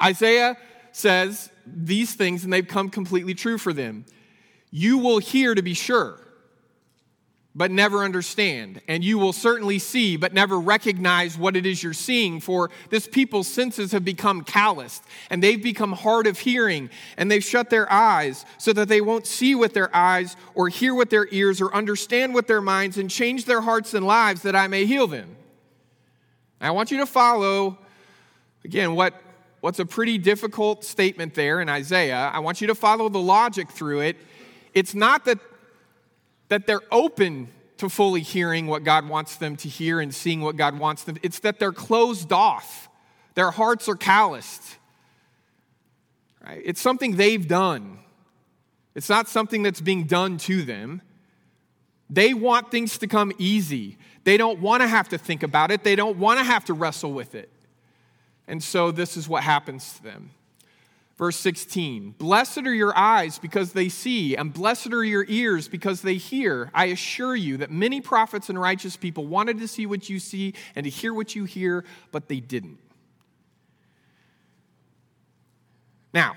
Isaiah 0.00 0.56
says 0.92 1.50
these 1.66 2.14
things, 2.14 2.44
and 2.44 2.52
they've 2.52 2.68
come 2.68 2.90
completely 2.90 3.34
true 3.34 3.58
for 3.58 3.72
them. 3.72 4.04
You 4.70 4.98
will 4.98 5.18
hear 5.18 5.56
to 5.56 5.62
be 5.62 5.74
sure 5.74 6.20
but 7.56 7.70
never 7.70 8.04
understand. 8.04 8.82
And 8.86 9.02
you 9.02 9.18
will 9.18 9.32
certainly 9.32 9.78
see, 9.78 10.18
but 10.18 10.34
never 10.34 10.60
recognize 10.60 11.38
what 11.38 11.56
it 11.56 11.64
is 11.64 11.82
you're 11.82 11.94
seeing. 11.94 12.38
For 12.38 12.70
this 12.90 13.08
people's 13.08 13.48
senses 13.48 13.92
have 13.92 14.04
become 14.04 14.44
calloused, 14.44 15.02
and 15.30 15.42
they've 15.42 15.62
become 15.62 15.92
hard 15.92 16.26
of 16.26 16.38
hearing, 16.38 16.90
and 17.16 17.30
they've 17.30 17.42
shut 17.42 17.70
their 17.70 17.90
eyes 17.90 18.44
so 18.58 18.74
that 18.74 18.88
they 18.88 19.00
won't 19.00 19.26
see 19.26 19.54
with 19.54 19.72
their 19.72 19.94
eyes, 19.96 20.36
or 20.54 20.68
hear 20.68 20.94
with 20.94 21.08
their 21.08 21.26
ears, 21.30 21.62
or 21.62 21.74
understand 21.74 22.34
with 22.34 22.46
their 22.46 22.60
minds, 22.60 22.98
and 22.98 23.08
change 23.08 23.46
their 23.46 23.62
hearts 23.62 23.94
and 23.94 24.06
lives 24.06 24.42
that 24.42 24.54
I 24.54 24.66
may 24.66 24.84
heal 24.84 25.06
them. 25.06 25.34
I 26.60 26.72
want 26.72 26.90
you 26.90 26.98
to 26.98 27.06
follow, 27.06 27.78
again, 28.66 28.94
what, 28.94 29.14
what's 29.62 29.78
a 29.78 29.86
pretty 29.86 30.18
difficult 30.18 30.84
statement 30.84 31.32
there 31.32 31.62
in 31.62 31.70
Isaiah. 31.70 32.30
I 32.34 32.40
want 32.40 32.60
you 32.60 32.66
to 32.66 32.74
follow 32.74 33.08
the 33.08 33.20
logic 33.20 33.70
through 33.70 34.00
it. 34.00 34.18
It's 34.74 34.94
not 34.94 35.24
that 35.24 35.38
that 36.48 36.66
they're 36.66 36.82
open 36.90 37.48
to 37.78 37.88
fully 37.88 38.22
hearing 38.22 38.66
what 38.66 38.84
God 38.84 39.08
wants 39.08 39.36
them 39.36 39.56
to 39.56 39.68
hear 39.68 40.00
and 40.00 40.14
seeing 40.14 40.40
what 40.40 40.56
God 40.56 40.78
wants 40.78 41.04
them. 41.04 41.18
It's 41.22 41.40
that 41.40 41.58
they're 41.58 41.72
closed 41.72 42.32
off. 42.32 42.88
Their 43.34 43.50
hearts 43.50 43.88
are 43.88 43.96
calloused. 43.96 44.78
Right? 46.44 46.62
It's 46.64 46.80
something 46.80 47.16
they've 47.16 47.46
done. 47.46 47.98
It's 48.94 49.10
not 49.10 49.28
something 49.28 49.62
that's 49.62 49.80
being 49.80 50.04
done 50.04 50.38
to 50.38 50.62
them. 50.62 51.02
They 52.08 52.32
want 52.32 52.70
things 52.70 52.98
to 52.98 53.06
come 53.06 53.32
easy. 53.36 53.98
They 54.24 54.36
don't 54.36 54.60
want 54.60 54.82
to 54.82 54.88
have 54.88 55.08
to 55.10 55.18
think 55.18 55.42
about 55.42 55.70
it. 55.70 55.84
They 55.84 55.96
don't 55.96 56.16
want 56.16 56.38
to 56.38 56.44
have 56.44 56.64
to 56.66 56.72
wrestle 56.72 57.12
with 57.12 57.34
it. 57.34 57.50
And 58.48 58.62
so 58.62 58.90
this 58.90 59.16
is 59.16 59.28
what 59.28 59.42
happens 59.42 59.94
to 59.94 60.02
them. 60.02 60.30
Verse 61.16 61.36
16 61.36 62.14
Blessed 62.18 62.58
are 62.58 62.74
your 62.74 62.96
eyes 62.96 63.38
because 63.38 63.72
they 63.72 63.88
see, 63.88 64.36
and 64.36 64.52
blessed 64.52 64.92
are 64.92 65.04
your 65.04 65.24
ears 65.28 65.68
because 65.68 66.02
they 66.02 66.14
hear. 66.14 66.70
I 66.74 66.86
assure 66.86 67.34
you 67.34 67.58
that 67.58 67.70
many 67.70 68.00
prophets 68.00 68.48
and 68.48 68.60
righteous 68.60 68.96
people 68.96 69.26
wanted 69.26 69.58
to 69.58 69.68
see 69.68 69.86
what 69.86 70.08
you 70.08 70.18
see 70.18 70.54
and 70.74 70.84
to 70.84 70.90
hear 70.90 71.14
what 71.14 71.34
you 71.34 71.44
hear, 71.44 71.84
but 72.12 72.28
they 72.28 72.40
didn't. 72.40 72.78
Now, 76.12 76.36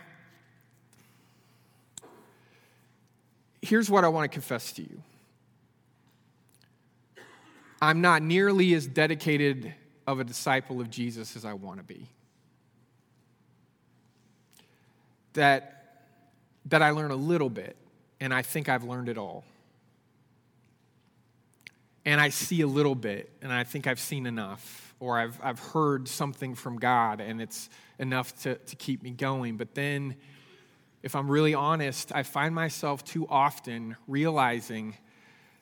here's 3.62 3.89
what 3.89 4.03
I 4.03 4.07
want 4.07 4.29
to 4.29 4.33
confess 4.33 4.71
to 4.74 4.81
you 4.81 5.03
I'm 7.81 8.01
not 8.01 8.21
nearly 8.21 8.74
as 8.74 8.88
dedicated 8.88 9.74
of 10.07 10.19
a 10.19 10.24
disciple 10.24 10.81
of 10.81 10.89
Jesus 10.89 11.36
as 11.36 11.45
I 11.45 11.53
want 11.53 11.79
to 11.79 11.83
be. 11.83 12.09
That, 15.39 16.03
that 16.65 16.81
I 16.81 16.91
learn 16.91 17.12
a 17.12 17.15
little 17.15 17.50
bit, 17.50 17.77
and 18.19 18.34
I 18.34 18.41
think 18.41 18.67
I've 18.67 18.84
learned 18.84 19.08
it 19.08 19.17
all. 19.17 19.46
And 22.05 22.19
I 22.19 22.27
see 22.27 22.60
a 22.62 22.67
little 22.67 22.96
bit, 22.96 23.31
and 23.41 23.51
I 23.51 23.63
think 23.63 23.88
I've 23.88 24.01
seen 24.01 24.25
enough, 24.25 24.93
or 25.00 25.17
I've, 25.17 25.39
I've 25.41 25.60
heard 25.60 26.10
something 26.10 26.55
from 26.55 26.77
God, 26.77 27.22
and 27.22 27.41
it's 27.41 27.69
enough 28.00 28.36
to, 28.41 28.55
to 28.55 28.75
keep 28.75 29.01
me 29.01 29.12
going. 29.12 29.55
But 29.55 29.75
then, 29.75 30.15
if 31.03 31.15
I'm 31.15 31.31
really 31.31 31.53
honest, 31.53 32.12
I 32.13 32.24
find 32.24 32.53
myself 32.53 33.05
too 33.05 33.25
often 33.29 33.96
realizing 34.08 34.98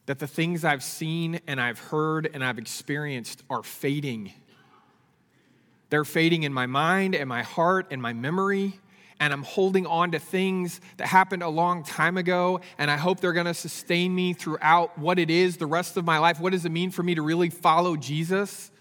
that 0.07 0.17
the 0.17 0.27
things 0.27 0.65
I've 0.65 0.83
seen 0.83 1.39
and 1.45 1.61
I've 1.61 1.79
heard 1.79 2.27
and 2.33 2.43
I've 2.43 2.57
experienced 2.57 3.43
are 3.47 3.61
fading. 3.61 4.33
They're 5.91 6.05
fading 6.05 6.43
in 6.43 6.53
my 6.53 6.65
mind 6.65 7.13
and 7.13 7.29
my 7.29 7.43
heart 7.43 7.87
and 7.91 8.01
my 8.01 8.13
memory 8.13 8.79
and 9.19 9.33
I'm 9.33 9.43
holding 9.43 9.85
on 9.85 10.11
to 10.11 10.19
things 10.19 10.79
that 10.97 11.07
happened 11.07 11.43
a 11.43 11.49
long 11.49 11.83
time 11.83 12.17
ago, 12.17 12.61
and 12.77 12.91
I 12.91 12.97
hope 12.97 13.19
they're 13.19 13.33
going 13.33 13.45
to 13.47 13.53
sustain 13.53 14.13
me 14.13 14.33
throughout 14.33 14.97
what 14.97 15.19
it 15.19 15.29
is 15.29 15.57
the 15.57 15.65
rest 15.65 15.97
of 15.97 16.05
my 16.05 16.19
life. 16.19 16.39
What 16.39 16.51
does 16.51 16.65
it 16.65 16.71
mean 16.71 16.91
for 16.91 17.03
me 17.03 17.15
to 17.15 17.21
really 17.21 17.49
follow 17.49 17.95
Jesus? 17.95 18.71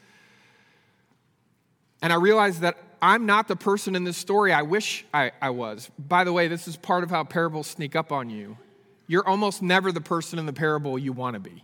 And 2.02 2.12
I 2.12 2.16
realize 2.16 2.60
that 2.60 2.76
I'm 3.00 3.26
not 3.26 3.48
the 3.48 3.56
person 3.56 3.94
in 3.94 4.04
this 4.04 4.16
story 4.16 4.52
I 4.52 4.62
wish 4.62 5.04
I, 5.12 5.32
I 5.40 5.50
was. 5.50 5.90
By 5.98 6.24
the 6.24 6.32
way, 6.32 6.48
this 6.48 6.66
is 6.66 6.76
part 6.76 7.04
of 7.04 7.10
how 7.10 7.24
parables 7.24 7.66
sneak 7.66 7.96
up 7.96 8.12
on 8.12 8.30
you. 8.30 8.56
You're 9.06 9.26
almost 9.26 9.62
never 9.62 9.92
the 9.92 10.00
person 10.00 10.38
in 10.38 10.46
the 10.46 10.52
parable 10.52 10.98
you 10.98 11.12
want 11.12 11.34
to 11.34 11.40
be. 11.40 11.62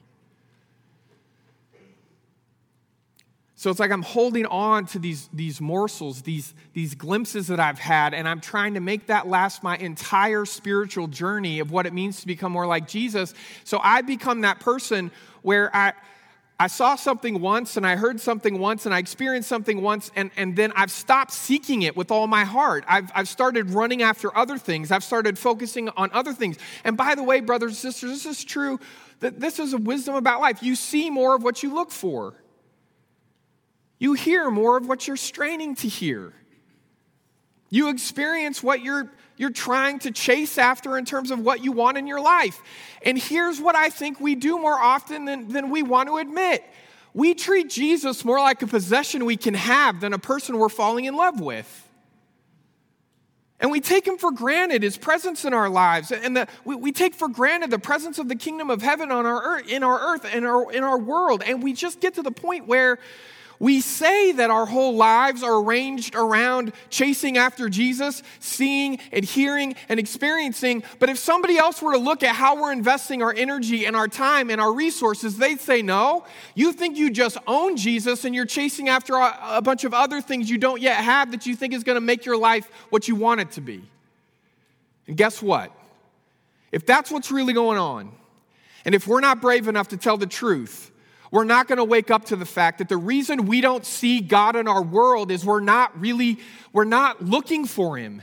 So 3.63 3.71
it's 3.71 3.79
like 3.79 3.93
I'm 3.93 4.03
holding 4.03 4.45
on 4.47 4.87
to 4.87 4.99
these, 4.99 5.31
these 5.33 5.61
morsels, 5.61 6.23
these, 6.23 6.53
these 6.73 6.97
glimpses 6.97 7.47
that 7.47 7.61
I've 7.61 7.79
had, 7.79 8.13
and 8.13 8.27
I'm 8.27 8.41
trying 8.41 8.75
to 8.75 8.81
make 8.81 9.07
that 9.07 9.29
last 9.29 9.63
my 9.63 9.77
entire 9.77 10.45
spiritual 10.47 11.07
journey 11.07 11.61
of 11.61 11.71
what 11.71 11.87
it 11.87 11.93
means 11.93 12.23
to 12.23 12.27
become 12.27 12.51
more 12.51 12.67
like 12.67 12.89
Jesus. 12.89 13.35
So 13.63 13.79
I 13.81 14.03
become 14.03 14.41
that 14.41 14.59
person 14.59 15.13
where 15.43 15.71
I, 15.73 15.93
I 16.59 16.67
saw 16.67 16.97
something 16.97 17.41
once 17.41 17.77
and 17.77 17.87
I 17.87 17.95
heard 17.95 18.21
something 18.21 18.59
once 18.59 18.85
and 18.85 18.93
I 18.93 18.99
experienced 18.99 19.49
something 19.49 19.81
once, 19.81 20.11
and, 20.17 20.33
and 20.37 20.57
then 20.57 20.73
I've 20.75 20.91
stopped 20.91 21.31
seeking 21.31 21.83
it 21.83 21.97
with 21.97 22.11
all 22.11 22.27
my 22.27 22.43
heart. 22.43 22.85
I've, 22.89 23.13
I've 23.15 23.29
started 23.29 23.71
running 23.71 24.03
after 24.03 24.37
other 24.37 24.59
things. 24.59 24.91
I've 24.91 25.05
started 25.05 25.39
focusing 25.39 25.89
on 25.91 26.11
other 26.13 26.33
things. 26.33 26.59
And 26.83 26.97
by 26.97 27.15
the 27.15 27.23
way, 27.23 27.39
brothers 27.39 27.71
and 27.71 27.95
sisters, 27.95 28.11
this 28.11 28.27
is 28.27 28.43
true 28.43 28.81
this 29.21 29.61
is 29.61 29.73
a 29.73 29.79
wisdom 29.79 30.17
about 30.17 30.41
life. 30.41 30.65
You 30.65 30.75
see 30.75 31.09
more 31.09 31.37
of 31.37 31.45
what 31.45 31.63
you 31.63 31.73
look 31.73 31.93
for. 31.93 32.35
You 34.03 34.15
hear 34.15 34.51
more 34.51 34.77
of 34.77 34.89
what 34.89 35.07
you're 35.07 35.17
straining 35.17 35.77
to 35.77 35.87
hear. 35.87 36.33
You 37.71 37.89
experience 37.89 38.61
what 38.61 38.83
you're, 38.83 39.09
you're 39.37 39.53
trying 39.53 40.01
to 40.01 40.11
chase 40.11 40.59
after 40.59 40.99
in 40.99 41.05
terms 41.05 41.31
of 41.31 41.39
what 41.39 41.63
you 41.63 41.71
want 41.71 41.99
in 41.99 42.09
your 42.09 42.21
life. 42.21 42.61
And 43.03 43.17
here's 43.17 43.61
what 43.61 43.77
I 43.77 43.91
think 43.91 44.21
we 44.21 44.35
do 44.35 44.59
more 44.59 44.75
often 44.75 45.25
than, 45.25 45.47
than 45.47 45.71
we 45.71 45.85
want 45.85 46.09
to 46.09 46.17
admit 46.17 46.65
we 47.15 47.33
treat 47.35 47.71
Jesus 47.71 48.25
more 48.25 48.41
like 48.41 48.61
a 48.63 48.67
possession 48.67 49.25
we 49.25 49.37
can 49.37 49.55
have 49.55 50.01
than 50.01 50.15
a 50.15 50.19
person 50.19 50.59
we're 50.59 50.69
falling 50.69 51.05
in 51.05 51.15
love 51.15 51.39
with. 51.41 51.89
And 53.61 53.71
we 53.71 53.81
take 53.81 54.05
him 54.05 54.19
for 54.19 54.33
granted, 54.33 54.83
his 54.83 54.99
presence 54.99 55.45
in 55.45 55.55
our 55.55 55.69
lives. 55.69 56.11
And 56.11 56.37
the, 56.37 56.49
we, 56.65 56.75
we, 56.75 56.91
take 56.91 57.15
for 57.15 57.29
granted 57.29 57.71
the 57.71 57.79
presence 57.79 58.19
of 58.19 58.29
the 58.29 58.35
kingdom 58.35 58.69
of 58.69 58.83
heaven 58.83 59.13
on 59.13 59.27
our 59.27 59.41
earth, 59.41 59.69
in 59.69 59.85
our 59.85 60.01
earth, 60.01 60.35
in 60.35 60.45
our, 60.45 60.73
in 60.73 60.83
our 60.83 60.99
world. 60.99 61.45
And 61.47 61.63
we 61.63 61.73
just 61.73 62.01
get 62.01 62.15
to 62.15 62.23
the 62.23 62.33
point 62.33 62.67
where 62.67 62.99
we 63.63 63.81
say 63.81 64.33
that 64.33 64.51
our 64.51 64.67
whole 64.67 64.97
lives 64.97 65.45
are 65.45 65.63
arranged 65.63 66.17
around 66.17 66.73
chasing 66.91 67.39
after 67.39 67.69
Jesus, 67.69 68.25
seeing 68.41 68.99
and 69.13 69.25
hearing 69.25 69.77
and 69.89 70.01
experiencing. 70.01 70.83
But 70.99 71.11
if 71.11 71.17
somebody 71.17 71.59
else 71.59 71.81
were 71.81 71.93
to 71.93 71.99
look 71.99 72.25
at 72.25 72.35
how 72.35 72.61
we're 72.61 72.73
investing 72.73 73.23
our 73.23 73.33
energy 73.33 73.87
and 73.87 73.95
our 73.95 74.09
time 74.09 74.51
and 74.51 74.61
our 74.61 74.73
resources, 74.73 75.39
they'd 75.39 75.61
say, 75.61 75.81
No, 75.81 76.25
you 76.57 76.73
think 76.73 76.97
you 76.99 77.09
just 77.09 77.39
own 77.47 77.77
Jesus 77.77 78.25
and 78.25 78.35
you're 78.35 78.47
chasing 78.47 78.89
after 78.89 79.15
a 79.15 79.63
bunch 79.63 79.85
of 79.85 79.95
other 79.95 80.21
things 80.21 80.51
you 80.51 80.59
don't 80.59 80.83
yet 80.83 80.97
have 80.97 81.31
that 81.31 81.47
you 81.47 81.55
think 81.55 81.73
is 81.73 81.85
going 81.85 81.95
to 81.95 82.01
make 82.01 82.25
your 82.25 82.37
life 82.37 82.69
what 82.91 83.07
you 83.07 83.15
want 83.15 83.43
it 83.43 83.53
to 83.53 83.61
be. 83.61 83.89
And 85.07 85.17
guess 85.17 85.41
what? 85.41 85.71
If 86.73 86.85
that's 86.85 87.13
what's 87.13 87.31
really 87.31 87.53
going 87.53 87.79
on, 87.79 88.11
and 88.85 88.93
if 88.93 89.07
we're 89.07 89.21
not 89.21 89.41
brave 89.41 89.69
enough 89.69 89.87
to 89.89 89.97
tell 89.97 90.17
the 90.17 90.27
truth, 90.27 90.92
we're 91.33 91.45
not 91.45 91.67
going 91.67 91.79
to 91.79 91.85
wake 91.85 92.11
up 92.11 92.27
to 92.27 92.37
the 92.37 92.45
fact 92.45 92.79
that 92.79 92.91
the 92.91 92.97
reason 92.97 93.47
we 93.47 93.63
don't 93.63 93.87
see 93.87 94.21
God 94.21 94.55
in 94.55 94.69
our 94.69 94.83
world 94.83 95.31
is 95.31 95.45
we're 95.47 95.61
not 95.61 95.99
really, 95.99 96.39
we're 96.75 96.85
not 96.85 97.25
looking 97.25 97.65
for 97.65 97.97
Him. 97.97 98.21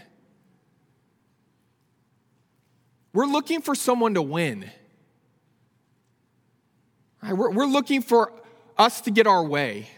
We're 3.11 3.25
looking 3.25 3.61
for 3.61 3.73
someone 3.73 4.13
to 4.13 4.21
win. 4.21 4.69
We're, 7.23 7.49
we're 7.49 7.65
looking 7.65 8.03
for 8.03 8.31
us 8.77 9.01
to 9.01 9.11
get 9.11 9.25
our 9.25 9.43
way. 9.43 9.89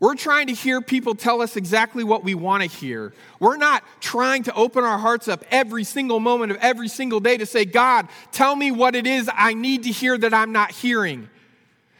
We're 0.00 0.14
trying 0.14 0.46
to 0.46 0.54
hear 0.54 0.80
people 0.80 1.14
tell 1.14 1.42
us 1.42 1.56
exactly 1.56 2.04
what 2.04 2.24
we 2.24 2.34
want 2.34 2.62
to 2.62 2.68
hear. 2.70 3.12
We're 3.38 3.58
not 3.58 3.84
trying 4.00 4.44
to 4.44 4.54
open 4.54 4.82
our 4.82 4.96
hearts 4.96 5.28
up 5.28 5.44
every 5.50 5.84
single 5.84 6.20
moment 6.20 6.52
of 6.52 6.58
every 6.58 6.88
single 6.88 7.20
day 7.20 7.36
to 7.36 7.44
say, 7.44 7.66
God, 7.66 8.08
tell 8.32 8.56
me 8.56 8.70
what 8.70 8.94
it 8.94 9.06
is 9.06 9.28
I 9.30 9.52
need 9.52 9.82
to 9.82 9.90
hear 9.90 10.16
that 10.16 10.32
I'm 10.32 10.52
not 10.52 10.70
hearing. 10.70 11.28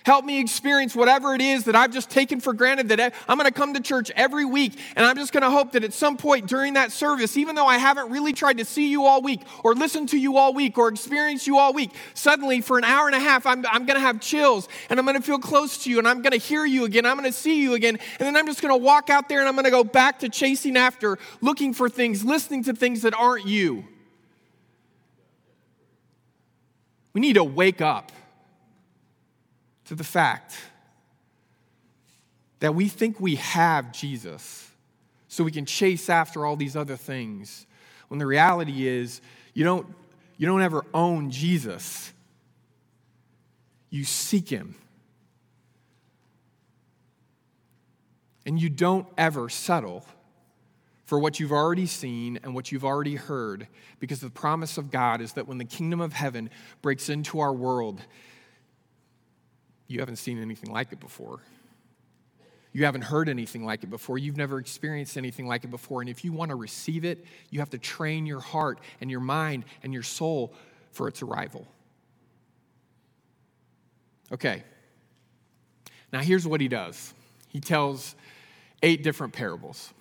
Help 0.09 0.25
me 0.25 0.41
experience 0.41 0.97
whatever 0.97 1.35
it 1.35 1.43
is 1.43 1.65
that 1.65 1.77
I've 1.77 1.93
just 1.93 2.09
taken 2.09 2.41
for 2.41 2.55
granted 2.55 2.88
that 2.88 3.12
I'm 3.29 3.37
going 3.37 3.45
to 3.47 3.53
come 3.53 3.75
to 3.75 3.81
church 3.81 4.11
every 4.17 4.47
week 4.47 4.73
and 4.97 5.05
I'm 5.05 5.17
just 5.17 5.35
going 5.35 5.43
to 5.43 5.50
hope 5.50 5.73
that 5.73 5.85
at 5.85 5.93
some 5.93 6.17
point 6.17 6.47
during 6.47 6.73
that 6.73 6.93
service, 6.93 7.37
even 7.37 7.55
though 7.55 7.67
I 7.67 7.77
haven't 7.77 8.11
really 8.11 8.33
tried 8.33 8.57
to 8.57 8.65
see 8.65 8.88
you 8.91 9.05
all 9.05 9.21
week 9.21 9.43
or 9.62 9.75
listen 9.75 10.07
to 10.07 10.19
you 10.19 10.38
all 10.38 10.55
week 10.55 10.79
or 10.79 10.88
experience 10.88 11.47
you 11.47 11.59
all 11.59 11.75
week, 11.75 11.91
suddenly 12.15 12.62
for 12.62 12.79
an 12.79 12.85
hour 12.85 13.07
and 13.07 13.15
a 13.15 13.21
half, 13.21 13.45
I'm, 13.45 13.67
I'm 13.67 13.85
going 13.85 13.97
to 13.97 14.00
have 14.00 14.19
chills 14.19 14.67
and 14.88 14.99
I'm 14.99 15.05
going 15.05 15.19
to 15.19 15.23
feel 15.23 15.38
close 15.38 15.85
to 15.85 15.91
you 15.91 15.99
and 15.99 16.09
I'm 16.09 16.23
going 16.23 16.33
to 16.33 16.38
hear 16.38 16.65
you 16.65 16.87
again. 16.87 17.05
I'm 17.05 17.19
going 17.19 17.31
to 17.31 17.38
see 17.38 17.61
you 17.61 17.75
again. 17.75 17.99
And 18.19 18.27
then 18.27 18.35
I'm 18.35 18.47
just 18.47 18.62
going 18.62 18.73
to 18.73 18.83
walk 18.83 19.11
out 19.11 19.29
there 19.29 19.41
and 19.41 19.47
I'm 19.47 19.57
going 19.57 19.67
to 19.67 19.71
go 19.71 19.85
back 19.85 20.21
to 20.21 20.31
chasing 20.31 20.79
after, 20.79 21.19
looking 21.43 21.75
for 21.75 21.91
things, 21.91 22.25
listening 22.25 22.65
to 22.65 22.73
things 22.73 23.03
that 23.03 23.12
aren't 23.12 23.45
you. 23.45 23.85
We 27.12 27.21
need 27.21 27.35
to 27.35 27.45
wake 27.45 27.83
up 27.83 28.11
to 29.88 29.95
the 29.95 30.04
fact 30.04 30.57
that 32.61 32.75
we 32.75 32.88
think 32.88 33.21
we 33.21 33.37
have 33.37 33.92
Jesus 33.92 34.71
so 35.28 35.45
we 35.45 35.50
can 35.50 35.64
chase 35.64 36.09
after 36.11 36.45
all 36.45 36.57
these 36.57 36.76
other 36.76 36.97
things 36.97 37.66
when 38.09 38.18
the 38.18 38.26
reality 38.26 38.87
is 38.87 39.21
you 39.54 39.64
don't, 39.64 39.87
you 40.37 40.47
don't 40.47 40.62
ever 40.62 40.85
own 40.92 41.30
Jesus, 41.30 42.12
you 43.90 44.04
seek 44.04 44.49
him. 44.49 44.75
And 48.45 48.61
you 48.61 48.71
don't 48.71 49.07
ever 49.18 49.49
settle 49.49 50.07
for 51.04 51.18
what 51.18 51.38
you've 51.38 51.52
already 51.52 51.87
seen 51.87 52.38
and 52.42 52.54
what 52.54 52.73
you've 52.73 52.85
already 52.85 53.14
heard, 53.14 53.68
because 54.00 54.21
the 54.21 54.30
promise 54.30 54.78
of 54.78 54.90
God 54.90 55.21
is 55.21 55.35
that 55.35 55.47
when 55.47 55.59
the 55.59 55.64
kingdom 55.64 56.00
of 56.00 56.12
heaven 56.12 56.50
breaks 56.83 57.09
into 57.09 57.40
our 57.40 57.52
world, 57.52 58.00
you 59.88 60.00
haven't 60.00 60.16
seen 60.16 60.40
anything 60.40 60.71
like 60.71 60.92
it 60.92 61.00
before. 61.00 61.40
You 62.73 62.85
haven't 62.85 63.02
heard 63.02 63.28
anything 63.28 63.64
like 63.64 63.83
it 63.83 63.90
before. 63.90 64.18
You've 64.18 64.37
never 64.37 64.59
experienced 64.59 65.16
anything 65.16 65.47
like 65.49 65.64
it 65.64 65.71
before. 65.71 66.02
And 66.02 66.11
if 66.11 66.25
you 66.25 66.33
want 66.33 66.50
to 66.50 66.54
receive 66.54 67.04
it, 67.04 67.25
you 67.50 67.61
have 67.61 67.71
to 67.71 67.78
train 67.78 68.26
your 68.26 68.40
heart 68.40 68.78
and 69.00 69.11
your 69.11 69.21
mind 69.21 69.64
and 69.83 69.92
your 69.92 70.02
soul 70.02 70.52
for 70.92 71.09
its 71.09 71.23
arrival. 71.23 71.66
Okay. 74.30 74.62
Now, 76.12 76.21
here's 76.21 76.47
what 76.47 76.61
he 76.61 76.68
does 76.68 77.14
he 77.49 77.61
tells 77.61 78.14
eight 78.83 79.02
different 79.02 79.33
parables. 79.33 79.92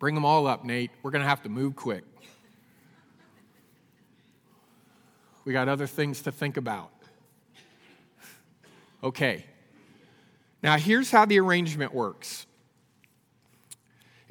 Bring 0.00 0.16
them 0.16 0.24
all 0.24 0.46
up, 0.46 0.64
Nate. 0.64 0.90
We're 1.02 1.12
going 1.12 1.22
to 1.22 1.28
have 1.28 1.42
to 1.44 1.48
move 1.48 1.76
quick. 1.76 2.04
We 5.44 5.52
got 5.52 5.68
other 5.68 5.86
things 5.86 6.22
to 6.22 6.32
think 6.32 6.56
about. 6.56 6.90
Okay. 9.04 9.44
Now, 10.62 10.78
here's 10.78 11.10
how 11.10 11.26
the 11.26 11.38
arrangement 11.38 11.92
works. 11.92 12.46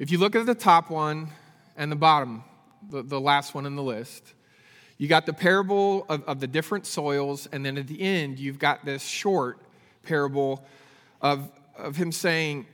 If 0.00 0.10
you 0.10 0.18
look 0.18 0.34
at 0.34 0.46
the 0.46 0.54
top 0.56 0.90
one 0.90 1.28
and 1.76 1.92
the 1.92 1.96
bottom, 1.96 2.42
the, 2.90 3.04
the 3.04 3.20
last 3.20 3.54
one 3.54 3.66
in 3.66 3.76
the 3.76 3.84
list, 3.84 4.34
you 4.98 5.06
got 5.06 5.26
the 5.26 5.32
parable 5.32 6.04
of, 6.08 6.24
of 6.24 6.40
the 6.40 6.48
different 6.48 6.86
soils, 6.86 7.48
and 7.52 7.64
then 7.64 7.78
at 7.78 7.86
the 7.86 8.00
end, 8.00 8.40
you've 8.40 8.58
got 8.58 8.84
this 8.84 9.04
short 9.04 9.60
parable 10.02 10.64
of, 11.20 11.52
of 11.78 11.94
him 11.94 12.10
saying, 12.10 12.66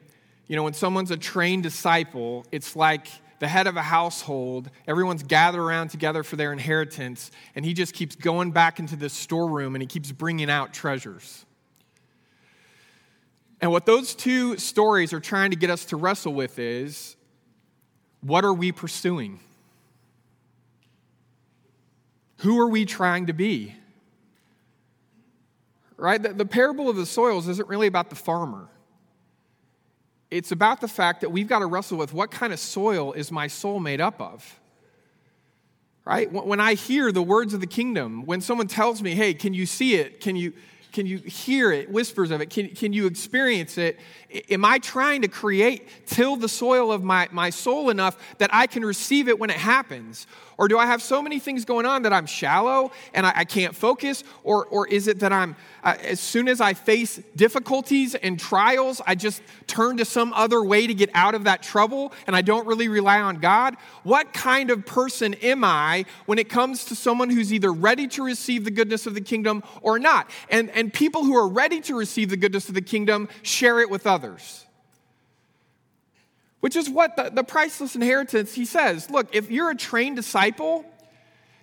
you 0.46 0.56
know, 0.56 0.62
when 0.62 0.72
someone's 0.72 1.10
a 1.10 1.18
trained 1.18 1.62
disciple, 1.62 2.46
it's 2.50 2.74
like 2.74 3.08
the 3.40 3.48
head 3.48 3.66
of 3.66 3.76
a 3.76 3.82
household. 3.82 4.70
Everyone's 4.88 5.22
gathered 5.22 5.62
around 5.62 5.88
together 5.88 6.22
for 6.22 6.36
their 6.36 6.54
inheritance, 6.54 7.30
and 7.54 7.62
he 7.62 7.74
just 7.74 7.92
keeps 7.92 8.16
going 8.16 8.52
back 8.52 8.78
into 8.78 8.96
this 8.96 9.12
storeroom 9.12 9.74
and 9.74 9.82
he 9.82 9.86
keeps 9.86 10.10
bringing 10.12 10.48
out 10.48 10.72
treasures. 10.72 11.44
And 13.60 13.70
what 13.70 13.84
those 13.84 14.14
two 14.14 14.56
stories 14.56 15.12
are 15.12 15.20
trying 15.20 15.50
to 15.50 15.56
get 15.56 15.70
us 15.70 15.84
to 15.86 15.96
wrestle 15.96 16.32
with 16.32 16.58
is 16.58 17.16
what 18.22 18.44
are 18.44 18.54
we 18.54 18.72
pursuing? 18.72 19.40
Who 22.38 22.58
are 22.58 22.68
we 22.68 22.86
trying 22.86 23.26
to 23.26 23.32
be? 23.34 23.74
Right? 25.96 26.22
The, 26.22 26.30
the, 26.30 26.46
parable 26.46 26.88
of 26.88 26.96
the 26.96 27.04
soils 27.04 27.46
isn't 27.48 27.68
really 27.68 27.86
about 27.86 28.08
the 28.08 28.16
farmer. 28.16 28.68
It's 30.30 30.50
about 30.50 30.80
the 30.80 30.88
fact 30.88 31.20
that 31.20 31.30
we've 31.30 31.48
got 31.48 31.58
to 31.58 31.66
wrestle 31.66 31.98
with 31.98 32.14
what 32.14 32.30
kind 32.30 32.54
of 32.54 32.58
soil 32.58 33.12
is 33.12 33.30
my 33.30 33.46
soul 33.46 33.78
made 33.78 34.00
up 34.00 34.18
of? 34.20 34.58
Right? 36.06 36.32
When 36.32 36.60
I 36.60 36.74
hear 36.74 37.12
the 37.12 37.22
words 37.22 37.52
of 37.52 37.60
the 37.60 37.66
kingdom, 37.66 38.24
when 38.24 38.40
someone 38.40 38.68
tells 38.68 39.02
me, 39.02 39.14
hey, 39.14 39.34
can 39.34 39.52
you 39.52 39.66
see 39.66 39.96
it? 39.96 40.20
Can 40.20 40.34
you, 40.34 40.54
can 40.92 41.06
you 41.06 41.18
hear 41.18 41.72
it, 41.72 41.90
whispers 41.90 42.30
of 42.30 42.40
it? 42.40 42.50
Can, 42.50 42.68
can 42.68 42.92
you 42.92 43.06
experience 43.06 43.78
it? 43.78 43.98
Am 44.50 44.64
I 44.64 44.78
trying 44.78 45.22
to 45.22 45.28
create, 45.28 45.88
till 46.06 46.36
the 46.36 46.48
soil 46.48 46.92
of 46.92 47.02
my, 47.02 47.28
my 47.30 47.50
soul 47.50 47.90
enough 47.90 48.16
that 48.38 48.50
I 48.52 48.66
can 48.66 48.84
receive 48.84 49.28
it 49.28 49.38
when 49.38 49.50
it 49.50 49.56
happens? 49.56 50.26
Or 50.60 50.68
do 50.68 50.76
I 50.76 50.84
have 50.84 51.00
so 51.00 51.22
many 51.22 51.38
things 51.38 51.64
going 51.64 51.86
on 51.86 52.02
that 52.02 52.12
I'm 52.12 52.26
shallow 52.26 52.92
and 53.14 53.26
I, 53.26 53.32
I 53.34 53.44
can't 53.46 53.74
focus? 53.74 54.24
Or, 54.44 54.66
or 54.66 54.86
is 54.86 55.08
it 55.08 55.20
that 55.20 55.32
I'm, 55.32 55.56
uh, 55.82 55.96
as 56.02 56.20
soon 56.20 56.48
as 56.48 56.60
I 56.60 56.74
face 56.74 57.18
difficulties 57.34 58.14
and 58.14 58.38
trials, 58.38 59.00
I 59.06 59.14
just 59.14 59.40
turn 59.66 59.96
to 59.96 60.04
some 60.04 60.34
other 60.34 60.62
way 60.62 60.86
to 60.86 60.92
get 60.92 61.08
out 61.14 61.34
of 61.34 61.44
that 61.44 61.62
trouble 61.62 62.12
and 62.26 62.36
I 62.36 62.42
don't 62.42 62.66
really 62.66 62.88
rely 62.88 63.22
on 63.22 63.38
God? 63.38 63.78
What 64.02 64.34
kind 64.34 64.70
of 64.70 64.84
person 64.84 65.32
am 65.32 65.64
I 65.64 66.04
when 66.26 66.38
it 66.38 66.50
comes 66.50 66.84
to 66.84 66.94
someone 66.94 67.30
who's 67.30 67.54
either 67.54 67.72
ready 67.72 68.06
to 68.08 68.22
receive 68.22 68.66
the 68.66 68.70
goodness 68.70 69.06
of 69.06 69.14
the 69.14 69.22
kingdom 69.22 69.62
or 69.80 69.98
not? 69.98 70.28
And, 70.50 70.68
and 70.72 70.92
people 70.92 71.24
who 71.24 71.34
are 71.36 71.48
ready 71.48 71.80
to 71.80 71.96
receive 71.96 72.28
the 72.28 72.36
goodness 72.36 72.68
of 72.68 72.74
the 72.74 72.82
kingdom 72.82 73.30
share 73.42 73.80
it 73.80 73.88
with 73.88 74.06
others 74.06 74.66
which 76.60 76.76
is 76.76 76.88
what 76.88 77.16
the, 77.16 77.30
the 77.30 77.44
priceless 77.44 77.94
inheritance, 77.94 78.54
he 78.54 78.64
says. 78.64 79.10
Look, 79.10 79.34
if 79.34 79.50
you're 79.50 79.70
a 79.70 79.76
trained 79.76 80.16
disciple, 80.16 80.84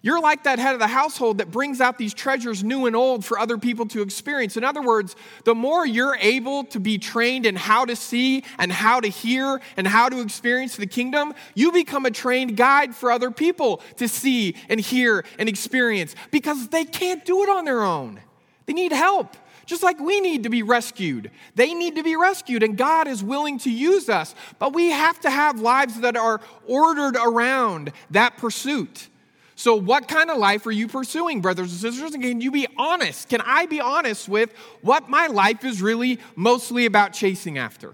you're 0.01 0.21
like 0.21 0.43
that 0.43 0.59
head 0.59 0.73
of 0.73 0.79
the 0.79 0.87
household 0.87 1.39
that 1.39 1.51
brings 1.51 1.81
out 1.81 1.97
these 1.97 2.13
treasures 2.13 2.63
new 2.63 2.85
and 2.85 2.95
old 2.95 3.25
for 3.25 3.39
other 3.39 3.57
people 3.57 3.87
to 3.87 4.01
experience. 4.01 4.55
In 4.55 4.63
other 4.63 4.81
words, 4.81 5.15
the 5.43 5.55
more 5.55 5.85
you're 5.85 6.15
able 6.19 6.63
to 6.65 6.79
be 6.79 6.97
trained 6.97 7.45
in 7.45 7.55
how 7.55 7.85
to 7.85 7.95
see 7.95 8.43
and 8.59 8.71
how 8.71 8.99
to 8.99 9.07
hear 9.07 9.59
and 9.75 9.87
how 9.87 10.07
to 10.07 10.21
experience 10.21 10.75
the 10.75 10.87
kingdom, 10.87 11.33
you 11.55 11.71
become 11.71 12.05
a 12.05 12.11
trained 12.11 12.55
guide 12.55 12.95
for 12.95 13.11
other 13.11 13.31
people 13.31 13.81
to 13.97 14.07
see 14.07 14.55
and 14.69 14.79
hear 14.79 15.25
and 15.39 15.49
experience 15.49 16.15
because 16.31 16.69
they 16.69 16.85
can't 16.85 17.25
do 17.25 17.43
it 17.43 17.49
on 17.49 17.65
their 17.65 17.81
own. 17.81 18.19
They 18.65 18.73
need 18.73 18.91
help 18.91 19.35
just 19.67 19.83
like 19.83 19.99
we 19.99 20.19
need 20.21 20.43
to 20.43 20.49
be 20.49 20.63
rescued. 20.63 21.29
They 21.53 21.75
need 21.75 21.97
to 21.97 22.03
be 22.03 22.15
rescued, 22.15 22.63
and 22.63 22.75
God 22.75 23.07
is 23.07 23.23
willing 23.23 23.59
to 23.59 23.69
use 23.69 24.09
us. 24.09 24.33
But 24.57 24.73
we 24.73 24.89
have 24.89 25.19
to 25.19 25.29
have 25.29 25.59
lives 25.59 25.99
that 25.99 26.17
are 26.17 26.41
ordered 26.65 27.17
around 27.17 27.91
that 28.09 28.37
pursuit. 28.37 29.09
So, 29.55 29.75
what 29.75 30.07
kind 30.07 30.31
of 30.31 30.37
life 30.37 30.65
are 30.65 30.71
you 30.71 30.87
pursuing, 30.87 31.41
brothers 31.41 31.71
and 31.71 31.81
sisters? 31.81 32.13
And 32.13 32.23
can 32.23 32.41
you 32.41 32.49
be 32.49 32.67
honest? 32.77 33.27
Can 33.27 33.41
I 33.41 33.65
be 33.65 33.81
honest 33.81 34.29
with 34.29 34.53
what 34.81 35.09
my 35.09 35.27
life 35.27 35.65
is 35.65 35.81
really 35.81 36.19
mostly 36.35 36.85
about 36.85 37.11
chasing 37.11 37.57
after? 37.57 37.93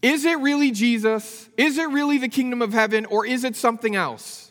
Is 0.00 0.24
it 0.24 0.38
really 0.38 0.70
Jesus? 0.70 1.48
Is 1.56 1.76
it 1.78 1.88
really 1.90 2.16
the 2.16 2.28
kingdom 2.28 2.62
of 2.62 2.72
heaven? 2.72 3.04
Or 3.06 3.26
is 3.26 3.44
it 3.44 3.56
something 3.56 3.94
else? 3.94 4.50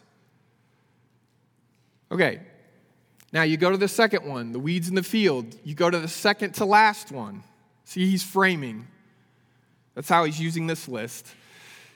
Okay, 2.12 2.42
now 3.34 3.44
you 3.44 3.58
go 3.58 3.72
to 3.72 3.78
the 3.78 3.88
second 3.88 4.26
one, 4.26 4.52
the 4.52 4.60
weeds 4.60 4.90
in 4.90 4.96
the 4.96 5.04
field. 5.04 5.56
You 5.64 5.74
go 5.74 5.90
to 5.90 6.00
the 6.00 6.08
second 6.08 6.54
to 6.56 6.66
last 6.66 7.12
one. 7.12 7.44
See, 7.86 8.10
he's 8.10 8.24
framing. 8.24 8.88
That's 9.96 10.10
how 10.10 10.24
he's 10.26 10.40
using 10.40 10.68
this 10.68 10.88
list. 10.88 11.28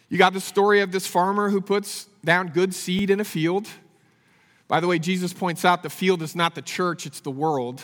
You 0.10 0.18
got 0.18 0.34
the 0.34 0.42
story 0.42 0.82
of 0.82 0.92
this 0.92 1.08
farmer 1.08 1.50
who 1.50 1.62
puts 1.62 2.06
down 2.24 2.50
good 2.50 2.74
seed 2.74 3.10
in 3.10 3.20
a 3.20 3.26
field. 3.26 3.68
By 4.68 4.80
the 4.80 4.88
way, 4.88 5.00
Jesus 5.00 5.34
points 5.34 5.66
out 5.66 5.84
the 5.84 5.90
field 5.90 6.22
is 6.22 6.36
not 6.36 6.56
the 6.56 6.62
church, 6.62 7.06
it's 7.06 7.20
the 7.20 7.32
world. 7.32 7.82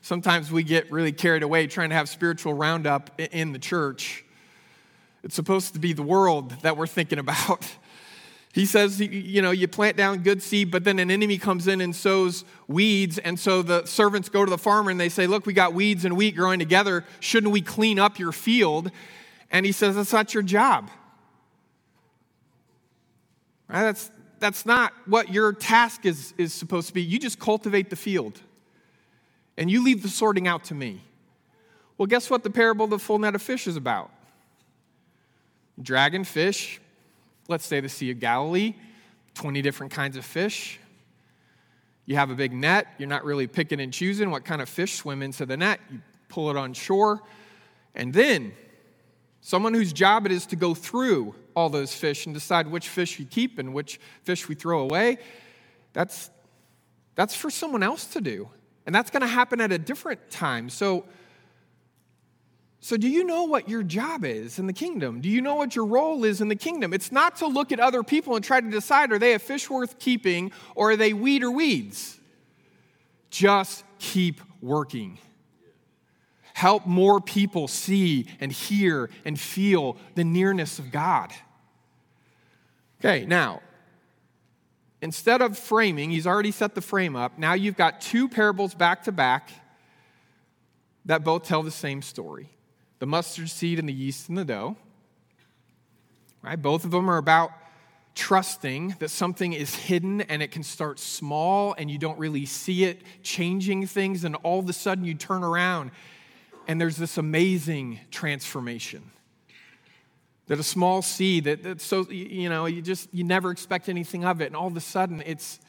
Sometimes 0.00 0.50
we 0.50 0.62
get 0.62 0.90
really 0.90 1.12
carried 1.12 1.42
away 1.42 1.66
trying 1.66 1.90
to 1.90 1.94
have 1.94 2.08
spiritual 2.08 2.54
roundup 2.54 3.18
in 3.18 3.52
the 3.52 3.58
church. 3.58 4.24
It's 5.22 5.34
supposed 5.34 5.74
to 5.74 5.80
be 5.80 5.92
the 5.92 6.02
world 6.02 6.50
that 6.62 6.76
we're 6.76 6.86
thinking 6.86 7.18
about. 7.18 7.68
He 8.58 8.66
says, 8.66 8.98
you 8.98 9.40
know, 9.40 9.52
you 9.52 9.68
plant 9.68 9.96
down 9.96 10.18
good 10.24 10.42
seed, 10.42 10.72
but 10.72 10.82
then 10.82 10.98
an 10.98 11.12
enemy 11.12 11.38
comes 11.38 11.68
in 11.68 11.80
and 11.80 11.94
sows 11.94 12.44
weeds. 12.66 13.16
And 13.18 13.38
so 13.38 13.62
the 13.62 13.86
servants 13.86 14.28
go 14.28 14.44
to 14.44 14.50
the 14.50 14.58
farmer 14.58 14.90
and 14.90 14.98
they 14.98 15.10
say, 15.10 15.28
Look, 15.28 15.46
we 15.46 15.52
got 15.52 15.74
weeds 15.74 16.04
and 16.04 16.16
wheat 16.16 16.34
growing 16.34 16.58
together. 16.58 17.04
Shouldn't 17.20 17.52
we 17.52 17.62
clean 17.62 18.00
up 18.00 18.18
your 18.18 18.32
field? 18.32 18.90
And 19.52 19.64
he 19.64 19.70
says, 19.70 19.94
That's 19.94 20.12
not 20.12 20.34
your 20.34 20.42
job. 20.42 20.90
Right? 23.68 23.82
That's, 23.82 24.10
that's 24.40 24.66
not 24.66 24.92
what 25.06 25.32
your 25.32 25.52
task 25.52 26.04
is, 26.04 26.34
is 26.36 26.52
supposed 26.52 26.88
to 26.88 26.94
be. 26.94 27.00
You 27.00 27.20
just 27.20 27.38
cultivate 27.38 27.90
the 27.90 27.96
field 27.96 28.40
and 29.56 29.70
you 29.70 29.84
leave 29.84 30.02
the 30.02 30.08
sorting 30.08 30.48
out 30.48 30.64
to 30.64 30.74
me. 30.74 31.04
Well, 31.96 32.06
guess 32.06 32.28
what 32.28 32.42
the 32.42 32.50
parable 32.50 32.86
of 32.86 32.90
the 32.90 32.98
full 32.98 33.20
net 33.20 33.36
of 33.36 33.42
fish 33.42 33.68
is 33.68 33.76
about? 33.76 34.10
Dragon 35.80 36.24
fish, 36.24 36.80
let's 37.48 37.66
say 37.66 37.80
the 37.80 37.88
Sea 37.88 38.10
of 38.10 38.20
Galilee, 38.20 38.74
20 39.34 39.62
different 39.62 39.92
kinds 39.92 40.16
of 40.16 40.24
fish. 40.24 40.78
You 42.04 42.16
have 42.16 42.30
a 42.30 42.34
big 42.34 42.52
net, 42.52 42.86
you're 42.98 43.08
not 43.08 43.24
really 43.24 43.46
picking 43.46 43.80
and 43.80 43.92
choosing 43.92 44.30
what 44.30 44.44
kind 44.44 44.62
of 44.62 44.68
fish 44.68 44.96
swim 44.96 45.22
into 45.22 45.46
the 45.46 45.56
net. 45.56 45.80
You 45.90 46.00
pull 46.28 46.50
it 46.50 46.56
on 46.56 46.74
shore, 46.74 47.22
and 47.94 48.12
then 48.12 48.52
someone 49.40 49.72
whose 49.72 49.92
job 49.92 50.26
it 50.26 50.32
is 50.32 50.46
to 50.46 50.56
go 50.56 50.74
through 50.74 51.34
all 51.56 51.70
those 51.70 51.94
fish 51.94 52.26
and 52.26 52.34
decide 52.34 52.66
which 52.66 52.88
fish 52.88 53.18
we 53.18 53.24
keep 53.24 53.58
and 53.58 53.72
which 53.74 53.98
fish 54.22 54.48
we 54.48 54.54
throw 54.54 54.80
away, 54.80 55.18
that's, 55.92 56.30
that's 57.14 57.34
for 57.34 57.50
someone 57.50 57.82
else 57.82 58.04
to 58.06 58.20
do. 58.20 58.48
And 58.86 58.94
that's 58.94 59.10
going 59.10 59.22
to 59.22 59.26
happen 59.26 59.60
at 59.60 59.72
a 59.72 59.78
different 59.78 60.30
time. 60.30 60.70
So, 60.70 61.04
so, 62.80 62.96
do 62.96 63.08
you 63.08 63.24
know 63.24 63.42
what 63.42 63.68
your 63.68 63.82
job 63.82 64.24
is 64.24 64.58
in 64.60 64.68
the 64.68 64.72
kingdom? 64.72 65.20
Do 65.20 65.28
you 65.28 65.42
know 65.42 65.56
what 65.56 65.74
your 65.74 65.84
role 65.84 66.24
is 66.24 66.40
in 66.40 66.48
the 66.48 66.56
kingdom? 66.56 66.92
It's 66.92 67.10
not 67.10 67.36
to 67.36 67.46
look 67.46 67.72
at 67.72 67.80
other 67.80 68.04
people 68.04 68.36
and 68.36 68.44
try 68.44 68.60
to 68.60 68.70
decide 68.70 69.10
are 69.10 69.18
they 69.18 69.34
a 69.34 69.38
fish 69.40 69.68
worth 69.68 69.98
keeping 69.98 70.52
or 70.76 70.92
are 70.92 70.96
they 70.96 71.12
weed 71.12 71.42
or 71.42 71.50
weeds? 71.50 72.20
Just 73.30 73.84
keep 73.98 74.40
working. 74.62 75.18
Help 76.54 76.86
more 76.86 77.20
people 77.20 77.66
see 77.66 78.26
and 78.40 78.52
hear 78.52 79.10
and 79.24 79.38
feel 79.38 79.96
the 80.14 80.24
nearness 80.24 80.78
of 80.78 80.92
God. 80.92 81.32
Okay, 83.00 83.26
now, 83.26 83.60
instead 85.02 85.42
of 85.42 85.58
framing, 85.58 86.10
he's 86.10 86.28
already 86.28 86.52
set 86.52 86.76
the 86.76 86.80
frame 86.80 87.16
up. 87.16 87.38
Now 87.38 87.54
you've 87.54 87.76
got 87.76 88.00
two 88.00 88.28
parables 88.28 88.74
back 88.74 89.04
to 89.04 89.12
back 89.12 89.50
that 91.04 91.24
both 91.24 91.42
tell 91.42 91.64
the 91.64 91.70
same 91.72 92.02
story 92.02 92.50
the 92.98 93.06
mustard 93.06 93.50
seed 93.50 93.78
and 93.78 93.88
the 93.88 93.92
yeast 93.92 94.28
in 94.28 94.34
the 94.34 94.44
dough. 94.44 94.76
Right? 96.42 96.60
Both 96.60 96.84
of 96.84 96.90
them 96.90 97.10
are 97.10 97.18
about 97.18 97.50
trusting 98.14 98.96
that 98.98 99.10
something 99.10 99.52
is 99.52 99.74
hidden 99.74 100.20
and 100.22 100.42
it 100.42 100.50
can 100.50 100.62
start 100.62 100.98
small 100.98 101.74
and 101.78 101.90
you 101.90 101.98
don't 101.98 102.18
really 102.18 102.46
see 102.46 102.84
it 102.84 103.02
changing 103.22 103.86
things, 103.86 104.24
and 104.24 104.34
all 104.36 104.58
of 104.58 104.68
a 104.68 104.72
sudden 104.72 105.04
you 105.04 105.14
turn 105.14 105.44
around 105.44 105.90
and 106.66 106.80
there's 106.80 106.96
this 106.96 107.16
amazing 107.16 107.98
transformation. 108.10 109.10
That 110.48 110.58
a 110.58 110.62
small 110.62 111.02
seed 111.02 111.44
that, 111.44 111.62
that's 111.62 111.84
so 111.84 112.08
you 112.10 112.48
know 112.48 112.66
you 112.66 112.82
just 112.82 113.12
you 113.12 113.22
never 113.22 113.50
expect 113.50 113.88
anything 113.88 114.24
of 114.24 114.40
it, 114.40 114.46
and 114.46 114.56
all 114.56 114.66
of 114.66 114.76
a 114.76 114.80
sudden 114.80 115.22
it's 115.26 115.60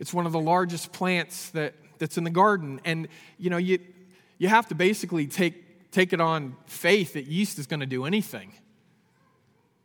it's 0.00 0.14
one 0.14 0.26
of 0.26 0.32
the 0.32 0.40
largest 0.40 0.92
plants 0.92 1.50
that, 1.50 1.74
that's 1.98 2.16
in 2.16 2.24
the 2.24 2.30
garden. 2.30 2.80
And 2.84 3.06
you 3.38 3.50
know, 3.50 3.58
you 3.58 3.78
you 4.38 4.48
have 4.48 4.66
to 4.68 4.74
basically 4.74 5.26
take 5.26 5.69
take 5.90 6.12
it 6.12 6.20
on 6.20 6.56
faith 6.66 7.14
that 7.14 7.26
yeast 7.26 7.58
is 7.58 7.66
going 7.66 7.80
to 7.80 7.86
do 7.86 8.04
anything. 8.04 8.52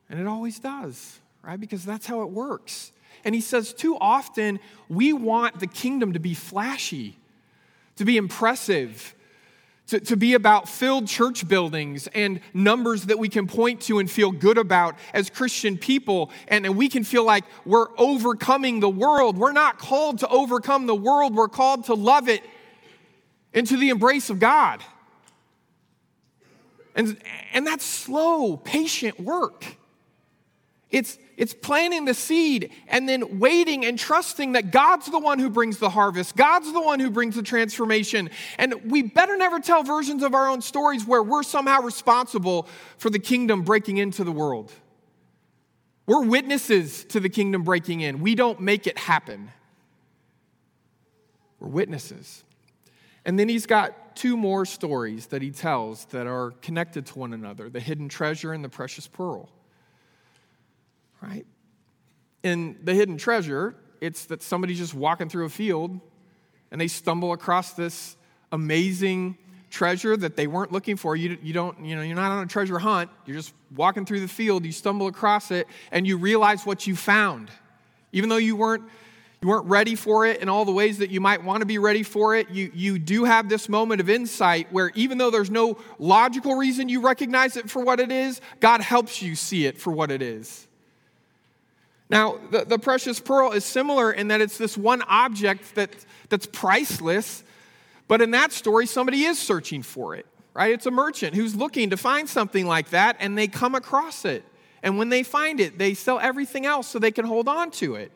And 0.10 0.20
it 0.20 0.28
always 0.28 0.60
does, 0.60 1.20
right? 1.44 1.60
Because 1.60 1.84
that's 1.84 2.06
how 2.06 2.22
it 2.22 2.30
works. 2.30 2.92
And 3.24 3.34
he 3.34 3.42
says, 3.42 3.74
too 3.74 3.98
often 4.00 4.60
we 4.88 5.14
want 5.14 5.60
the 5.60 5.68
kingdom 5.68 6.14
to 6.14 6.20
be 6.20 6.34
flashy, 6.34 7.18
to 7.96 8.06
be 8.06 8.18
impressive, 8.18 9.16
to, 9.88 10.00
to 10.00 10.16
be 10.16 10.34
about 10.34 10.68
filled 10.68 11.08
church 11.08 11.48
buildings 11.48 12.08
and 12.14 12.40
numbers 12.54 13.06
that 13.06 13.20
we 13.20 13.30
can 13.30 13.48
point 13.48 13.82
to 13.82 14.00
and 14.00 14.10
feel 14.10 14.32
good 14.32 14.58
about 14.58 14.96
as 15.14 15.30
Christian 15.30 15.78
people. 15.78 16.32
And, 16.48 16.66
and 16.66 16.76
we 16.76 16.90
can 16.90 17.04
feel 17.04 17.24
like 17.24 17.46
we're 17.66 17.88
overcoming 17.98 18.80
the 18.80 18.90
world. 18.90 19.38
We're 19.38 19.52
not 19.52 19.78
called 19.78 20.20
to 20.20 20.28
overcome 20.28 20.86
the 20.86 20.96
world, 20.96 21.36
we're 21.36 21.48
called 21.48 21.86
to 21.86 21.94
love 21.94 22.30
it 22.30 22.44
into 23.54 23.78
the 23.78 23.90
embrace 23.90 24.30
of 24.30 24.40
God. 24.40 24.84
And, 26.96 27.18
and 27.54 27.68
that's 27.68 27.86
slow, 27.86 28.58
patient 28.58 29.20
work. 29.20 29.66
It's, 30.90 31.18
it's 31.36 31.54
planting 31.54 32.06
the 32.06 32.14
seed 32.14 32.72
and 32.88 33.10
then 33.10 33.40
waiting 33.40 33.86
and 33.86 34.00
trusting 34.00 34.54
that 34.54 34.72
God's 34.72 35.08
the 35.08 35.20
one 35.20 35.40
who 35.40 35.50
brings 35.50 35.78
the 35.78 35.90
harvest. 35.90 36.38
God's 36.38 36.72
the 36.72 36.80
one 36.80 37.02
who 37.02 37.10
brings 37.10 37.36
the 37.36 37.44
transformation. 37.44 38.30
And 38.58 38.90
we 38.90 39.02
better 39.02 39.36
never 39.36 39.60
tell 39.60 39.84
versions 39.84 40.24
of 40.24 40.34
our 40.34 40.48
own 40.48 40.62
stories 40.62 41.06
where 41.06 41.22
we're 41.22 41.44
somehow 41.44 41.82
responsible 41.82 42.70
for 42.98 43.10
the 43.10 43.20
kingdom 43.20 43.64
breaking 43.64 43.98
into 43.98 44.24
the 44.24 44.32
world. 44.32 44.72
We're 46.06 46.24
witnesses 46.24 47.04
to 47.06 47.20
the 47.20 47.30
kingdom 47.30 47.64
breaking 47.64 48.02
in. 48.02 48.22
We 48.22 48.36
don't 48.36 48.62
make 48.62 48.88
it 48.88 48.98
happen. 48.98 49.52
We're 51.60 51.68
witnesses. 51.68 52.44
And 53.26 53.38
then 53.38 53.50
he's 53.50 53.66
got 53.66 53.96
two 54.16 54.38
more 54.38 54.66
stories 54.66 55.28
that 55.28 55.42
he 55.42 55.52
tells 55.52 56.06
that 56.06 56.28
are 56.28 56.52
connected 56.62 57.06
to 57.08 57.20
one 57.20 57.34
another 57.34 57.70
the 57.70 57.80
hidden 57.80 58.10
treasure 58.10 58.54
and 58.54 58.64
the 58.64 58.70
precious 58.70 59.08
pearl. 59.08 59.50
Right? 61.22 61.46
In 62.44 62.78
the 62.84 62.94
hidden 62.94 63.18
treasure, 63.18 63.76
it's 64.02 64.26
that 64.26 64.42
somebody's 64.42 64.78
just 64.78 64.94
walking 64.94 65.30
through 65.30 65.46
a 65.46 65.50
field 65.50 66.00
and 66.72 66.80
they 66.80 66.88
stumble 66.88 67.34
across 67.34 67.74
this 67.74 68.16
amazing 68.52 69.38
treasure 69.70 70.16
that 70.16 70.36
they 70.36 70.48
weren't 70.48 70.72
looking 70.72 70.96
for. 70.96 71.16
You, 71.16 71.38
you 71.42 71.54
don't, 71.54 71.84
you 71.84 71.96
know, 71.96 72.02
you're 72.02 72.16
not 72.16 72.32
on 72.32 72.44
a 72.44 72.48
treasure 72.48 72.80
hunt. 72.80 73.10
You're 73.26 73.36
just 73.36 73.54
walking 73.76 74.06
through 74.06 74.22
the 74.22 74.28
field, 74.28 74.66
you 74.66 74.72
stumble 74.72 75.08
across 75.08 75.52
it, 75.52 75.68
and 75.92 76.08
you 76.08 76.18
realize 76.18 76.66
what 76.66 76.88
you 76.88 76.96
found. 76.96 77.50
Even 78.12 78.30
though 78.30 78.38
you 78.38 78.56
weren't 78.56 78.84
you 79.42 79.50
weren't 79.50 79.66
ready 79.68 79.96
for 79.96 80.26
it 80.26 80.42
in 80.42 80.50
all 80.50 80.66
the 80.66 80.72
ways 80.72 80.98
that 81.00 81.10
you 81.10 81.22
might 81.22 81.44
want 81.44 81.62
to 81.62 81.66
be 81.66 81.78
ready 81.78 82.04
for 82.04 82.36
it, 82.36 82.50
you, 82.50 82.72
you 82.74 82.98
do 82.98 83.26
have 83.26 83.50
this 83.50 83.70
moment 83.70 84.02
of 84.02 84.10
insight 84.10 84.72
where 84.72 84.92
even 84.96 85.18
though 85.18 85.30
there's 85.30 85.52
no 85.52 85.78
logical 86.00 86.56
reason 86.56 86.90
you 86.90 87.02
recognize 87.02 87.58
it 87.58 87.70
for 87.70 87.84
what 87.84 88.00
it 88.00 88.12
is, 88.12 88.42
God 88.60 88.82
helps 88.82 89.22
you 89.22 89.36
see 89.36 89.66
it 89.66 89.78
for 89.78 89.92
what 89.92 90.12
it 90.12 90.22
is. 90.22 90.68
Now, 92.10 92.40
the, 92.52 92.66
the 92.66 92.80
precious 92.80 93.20
pearl 93.20 93.52
is 93.52 93.66
similar 93.66 94.12
in 94.12 94.28
that 94.28 94.42
it's 94.42 94.58
this 94.58 94.78
one 94.78 95.02
object 95.04 95.76
that, 95.76 95.90
that's 96.30 96.46
priceless, 96.46 97.44
but 98.08 98.22
in 98.22 98.32
that 98.32 98.52
story, 98.52 98.86
somebody 98.86 99.24
is 99.24 99.40
searching 99.40 99.82
for 99.82 100.16
it, 100.16 100.26
right? 100.54 100.72
It's 100.72 100.86
a 100.86 100.92
merchant 100.92 101.34
who's 101.34 101.56
looking 101.56 101.90
to 101.90 101.98
find 101.98 102.30
something 102.30 102.68
like 102.68 102.90
that, 102.90 103.18
and 103.20 103.38
they 103.38 103.48
come 103.48 103.74
across 103.74 104.24
it. 104.24 104.44
And 104.84 105.00
when 105.00 105.10
they 105.10 105.24
find 105.24 105.60
it, 105.60 105.80
they 105.80 105.96
sell 105.96 106.20
everything 106.20 106.68
else 106.68 106.88
so 106.88 107.00
they 107.00 107.12
can 107.12 107.26
hold 107.26 107.48
on 107.48 107.72
to 107.72 107.96
it. 107.96 108.12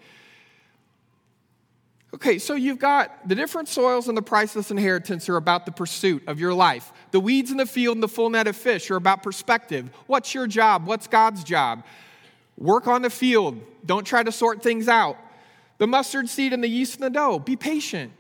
Okay, 2.14 2.40
so 2.40 2.56
you've 2.56 2.80
got 2.80 3.28
the 3.28 3.36
different 3.36 3.68
soils 3.68 4.08
and 4.08 4.18
the 4.18 4.22
priceless 4.22 4.72
inheritance 4.72 5.30
are 5.30 5.38
about 5.38 5.66
the 5.66 5.72
pursuit 5.72 6.24
of 6.28 6.40
your 6.40 6.54
life. 6.54 6.92
The 7.12 7.20
weeds 7.20 7.52
in 7.52 7.58
the 7.58 7.68
field 7.68 7.98
and 7.98 8.04
the 8.04 8.08
full 8.08 8.32
net 8.32 8.48
of 8.48 8.56
fish 8.56 8.90
are 8.90 8.96
about 8.96 9.22
perspective. 9.22 9.90
What's 10.08 10.34
your 10.34 10.48
job? 10.48 10.88
What's 10.88 11.06
God's 11.08 11.44
job? 11.44 11.86
Work 12.58 12.88
on 12.88 13.04
the 13.04 13.12
field. 13.12 13.62
Don't 13.86 14.06
try 14.06 14.24
to 14.24 14.32
sort 14.32 14.64
things 14.64 14.88
out. 14.88 15.18
The 15.78 15.86
mustard 15.86 16.30
seed 16.30 16.52
and 16.52 16.64
the 16.64 16.68
yeast 16.68 16.96
in 16.96 17.02
the 17.02 17.10
dough. 17.12 17.38
Be 17.38 17.56
patient, 17.56 18.12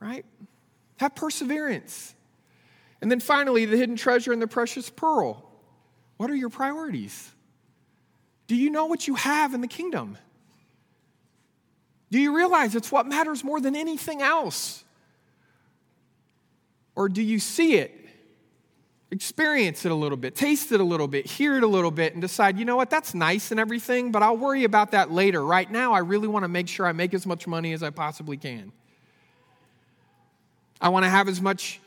right? 0.00 0.26
Have 0.98 1.14
perseverance. 1.14 2.14
And 3.00 3.10
then 3.10 3.20
finally, 3.20 3.64
the 3.64 3.76
hidden 3.76 3.96
treasure 3.96 4.32
and 4.32 4.42
the 4.42 4.48
precious 4.48 4.90
pearl. 4.90 5.48
What 6.16 6.30
are 6.30 6.34
your 6.34 6.50
priorities? 6.50 7.30
Do 8.48 8.56
you 8.56 8.68
know 8.68 8.86
what 8.86 9.06
you 9.06 9.14
have 9.14 9.54
in 9.54 9.60
the 9.60 9.68
kingdom? 9.68 10.18
Do 12.10 12.18
you 12.18 12.36
realize 12.36 12.74
it's 12.74 12.90
what 12.90 13.06
matters 13.06 13.44
more 13.44 13.60
than 13.60 13.76
anything 13.76 14.20
else? 14.20 14.84
Or 16.96 17.08
do 17.08 17.22
you 17.22 17.38
see 17.38 17.76
it, 17.76 17.94
experience 19.10 19.84
it 19.84 19.92
a 19.92 19.94
little 19.94 20.18
bit, 20.18 20.34
taste 20.34 20.72
it 20.72 20.80
a 20.80 20.84
little 20.84 21.08
bit, 21.08 21.24
hear 21.26 21.56
it 21.56 21.62
a 21.62 21.68
little 21.68 21.90
bit, 21.90 22.12
and 22.12 22.20
decide, 22.20 22.58
you 22.58 22.64
know 22.64 22.76
what, 22.76 22.90
that's 22.90 23.14
nice 23.14 23.52
and 23.52 23.60
everything, 23.60 24.10
but 24.10 24.22
I'll 24.22 24.36
worry 24.36 24.64
about 24.64 24.90
that 24.90 25.10
later. 25.10 25.44
Right 25.44 25.70
now, 25.70 25.92
I 25.92 26.00
really 26.00 26.28
want 26.28 26.44
to 26.44 26.48
make 26.48 26.68
sure 26.68 26.86
I 26.86 26.92
make 26.92 27.14
as 27.14 27.26
much 27.26 27.46
money 27.46 27.72
as 27.72 27.82
I 27.82 27.90
possibly 27.90 28.36
can. 28.36 28.72
I 30.80 30.88
want 30.88 31.04
to 31.04 31.10
have 31.10 31.28
as 31.28 31.40
much 31.40 31.80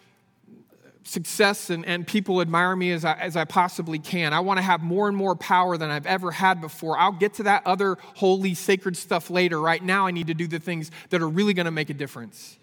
success 1.04 1.70
and, 1.70 1.86
and 1.86 2.08
people 2.08 2.42
admire 2.42 2.76
me 2.76 2.92
as 2.92 3.06
I, 3.06 3.14
as 3.14 3.36
I 3.36 3.46
possibly 3.46 4.00
can. 4.00 4.34
I 4.34 4.40
want 4.40 4.58
to 4.58 4.62
have 4.62 4.82
more 4.82 5.08
and 5.08 5.16
more 5.16 5.36
power 5.36 5.78
than 5.78 5.90
I've 5.90 6.06
ever 6.06 6.32
had 6.32 6.62
before. 6.62 6.98
I'll 6.98 7.12
get 7.12 7.36
to 7.36 7.44
that 7.44 7.66
other 7.66 7.98
holy, 8.16 8.54
sacred 8.54 8.98
stuff 8.98 9.30
later. 9.30 9.60
Right 9.60 9.84
now, 9.84 10.08
I 10.08 10.12
need 10.12 10.28
to 10.28 10.34
do 10.34 10.48
the 10.48 10.60
things 10.60 10.92
that 11.10 11.22
are 11.22 11.30
really 11.30 11.54
going 11.54 11.66
to 11.66 11.72
make 11.72 11.90
a 11.90 11.94
difference. 11.94 12.58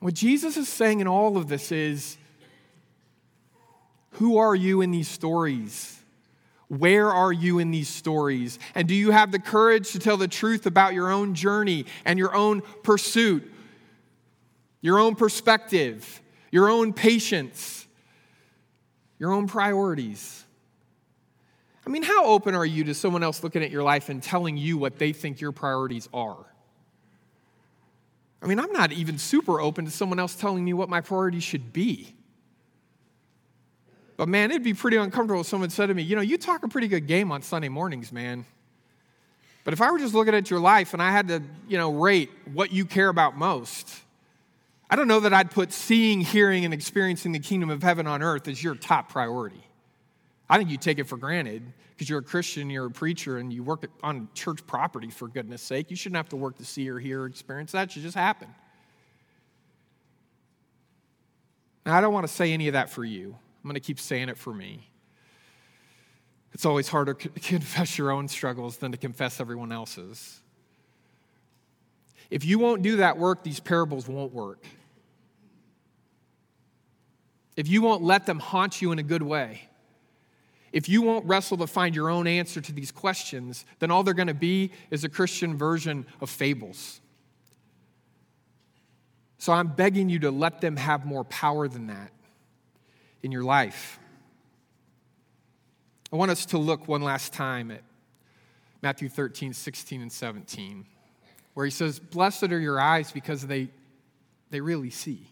What 0.00 0.14
Jesus 0.14 0.56
is 0.56 0.68
saying 0.68 1.00
in 1.00 1.06
all 1.06 1.36
of 1.36 1.48
this 1.48 1.72
is 1.72 2.16
who 4.12 4.38
are 4.38 4.54
you 4.54 4.80
in 4.80 4.90
these 4.90 5.08
stories? 5.08 5.92
Where 6.68 7.12
are 7.12 7.32
you 7.32 7.58
in 7.58 7.70
these 7.70 7.88
stories? 7.88 8.58
And 8.74 8.88
do 8.88 8.94
you 8.94 9.10
have 9.10 9.30
the 9.30 9.38
courage 9.38 9.92
to 9.92 9.98
tell 9.98 10.16
the 10.16 10.26
truth 10.26 10.66
about 10.66 10.94
your 10.94 11.10
own 11.10 11.34
journey 11.34 11.86
and 12.04 12.18
your 12.18 12.34
own 12.34 12.62
pursuit, 12.82 13.48
your 14.80 14.98
own 14.98 15.14
perspective? 15.14 16.22
Your 16.50 16.68
own 16.68 16.92
patience, 16.92 17.86
your 19.18 19.32
own 19.32 19.46
priorities. 19.46 20.44
I 21.86 21.90
mean, 21.90 22.02
how 22.02 22.24
open 22.26 22.54
are 22.54 22.66
you 22.66 22.84
to 22.84 22.94
someone 22.94 23.22
else 23.22 23.44
looking 23.44 23.62
at 23.62 23.70
your 23.70 23.82
life 23.82 24.08
and 24.08 24.22
telling 24.22 24.56
you 24.56 24.76
what 24.76 24.98
they 24.98 25.12
think 25.12 25.40
your 25.40 25.52
priorities 25.52 26.08
are? 26.12 26.44
I 28.42 28.46
mean, 28.46 28.58
I'm 28.58 28.72
not 28.72 28.92
even 28.92 29.18
super 29.18 29.60
open 29.60 29.84
to 29.84 29.90
someone 29.90 30.18
else 30.18 30.34
telling 30.34 30.64
me 30.64 30.72
what 30.72 30.88
my 30.88 31.00
priorities 31.00 31.44
should 31.44 31.72
be. 31.72 32.14
But 34.16 34.28
man, 34.28 34.50
it'd 34.50 34.62
be 34.62 34.74
pretty 34.74 34.96
uncomfortable 34.96 35.42
if 35.42 35.46
someone 35.46 35.70
said 35.70 35.86
to 35.86 35.94
me, 35.94 36.02
You 36.02 36.16
know, 36.16 36.22
you 36.22 36.38
talk 36.38 36.62
a 36.62 36.68
pretty 36.68 36.88
good 36.88 37.06
game 37.06 37.30
on 37.30 37.42
Sunday 37.42 37.68
mornings, 37.68 38.12
man. 38.12 38.46
But 39.64 39.74
if 39.74 39.80
I 39.80 39.90
were 39.90 39.98
just 39.98 40.14
looking 40.14 40.34
at 40.34 40.48
your 40.48 40.60
life 40.60 40.92
and 40.92 41.02
I 41.02 41.10
had 41.10 41.28
to, 41.28 41.42
you 41.68 41.76
know, 41.76 41.92
rate 41.92 42.30
what 42.52 42.72
you 42.72 42.84
care 42.84 43.08
about 43.08 43.36
most, 43.36 43.90
I 44.88 44.96
don't 44.96 45.08
know 45.08 45.20
that 45.20 45.34
I'd 45.34 45.50
put 45.50 45.72
seeing, 45.72 46.20
hearing, 46.20 46.64
and 46.64 46.72
experiencing 46.72 47.32
the 47.32 47.40
kingdom 47.40 47.70
of 47.70 47.82
heaven 47.82 48.06
on 48.06 48.22
earth 48.22 48.46
as 48.46 48.62
your 48.62 48.74
top 48.74 49.10
priority. 49.10 49.64
I 50.48 50.58
think 50.58 50.70
you 50.70 50.76
take 50.76 50.98
it 50.98 51.04
for 51.04 51.16
granted 51.16 51.72
because 51.90 52.08
you're 52.08 52.20
a 52.20 52.22
Christian, 52.22 52.70
you're 52.70 52.86
a 52.86 52.90
preacher, 52.90 53.38
and 53.38 53.52
you 53.52 53.64
work 53.64 53.84
on 54.02 54.28
church 54.34 54.64
property, 54.66 55.10
for 55.10 55.28
goodness 55.28 55.62
sake. 55.62 55.90
You 55.90 55.96
shouldn't 55.96 56.16
have 56.16 56.28
to 56.28 56.36
work 56.36 56.58
to 56.58 56.64
see 56.64 56.88
or 56.88 56.98
hear 56.98 57.22
or 57.22 57.26
experience 57.26 57.72
that. 57.72 57.88
It 57.88 57.92
should 57.92 58.02
just 58.02 58.16
happen. 58.16 58.48
Now, 61.84 61.96
I 61.96 62.00
don't 62.00 62.12
want 62.12 62.26
to 62.26 62.32
say 62.32 62.52
any 62.52 62.68
of 62.68 62.74
that 62.74 62.90
for 62.90 63.04
you. 63.04 63.36
I'm 63.62 63.68
going 63.68 63.74
to 63.74 63.80
keep 63.80 63.98
saying 63.98 64.28
it 64.28 64.38
for 64.38 64.52
me. 64.52 64.88
It's 66.52 66.64
always 66.64 66.88
harder 66.88 67.14
to 67.14 67.28
confess 67.40 67.98
your 67.98 68.10
own 68.10 68.28
struggles 68.28 68.76
than 68.76 68.92
to 68.92 68.98
confess 68.98 69.40
everyone 69.40 69.72
else's. 69.72 70.40
If 72.30 72.44
you 72.44 72.58
won't 72.58 72.82
do 72.82 72.96
that 72.96 73.18
work, 73.18 73.42
these 73.42 73.60
parables 73.60 74.08
won't 74.08 74.32
work. 74.32 74.64
If 77.56 77.68
you 77.68 77.82
won't 77.82 78.02
let 78.02 78.26
them 78.26 78.38
haunt 78.38 78.82
you 78.82 78.92
in 78.92 78.98
a 78.98 79.02
good 79.02 79.22
way, 79.22 79.62
if 80.72 80.88
you 80.88 81.00
won't 81.00 81.24
wrestle 81.24 81.56
to 81.58 81.66
find 81.66 81.94
your 81.94 82.10
own 82.10 82.26
answer 82.26 82.60
to 82.60 82.72
these 82.72 82.92
questions, 82.92 83.64
then 83.78 83.90
all 83.90 84.02
they're 84.02 84.14
going 84.14 84.26
to 84.28 84.34
be 84.34 84.72
is 84.90 85.04
a 85.04 85.08
Christian 85.08 85.56
version 85.56 86.04
of 86.20 86.28
fables. 86.28 87.00
So 89.38 89.52
I'm 89.52 89.68
begging 89.68 90.08
you 90.08 90.18
to 90.20 90.30
let 90.30 90.60
them 90.60 90.76
have 90.76 91.06
more 91.06 91.24
power 91.24 91.68
than 91.68 91.86
that 91.86 92.10
in 93.22 93.32
your 93.32 93.44
life. 93.44 93.98
I 96.12 96.16
want 96.16 96.30
us 96.30 96.46
to 96.46 96.58
look 96.58 96.88
one 96.88 97.02
last 97.02 97.32
time 97.32 97.70
at 97.70 97.82
Matthew 98.82 99.08
13, 99.08 99.52
16, 99.52 100.02
and 100.02 100.12
17, 100.12 100.86
where 101.54 101.64
he 101.64 101.70
says, 101.70 101.98
Blessed 101.98 102.44
are 102.44 102.60
your 102.60 102.80
eyes 102.80 103.12
because 103.12 103.46
they, 103.46 103.68
they 104.50 104.60
really 104.60 104.90
see. 104.90 105.26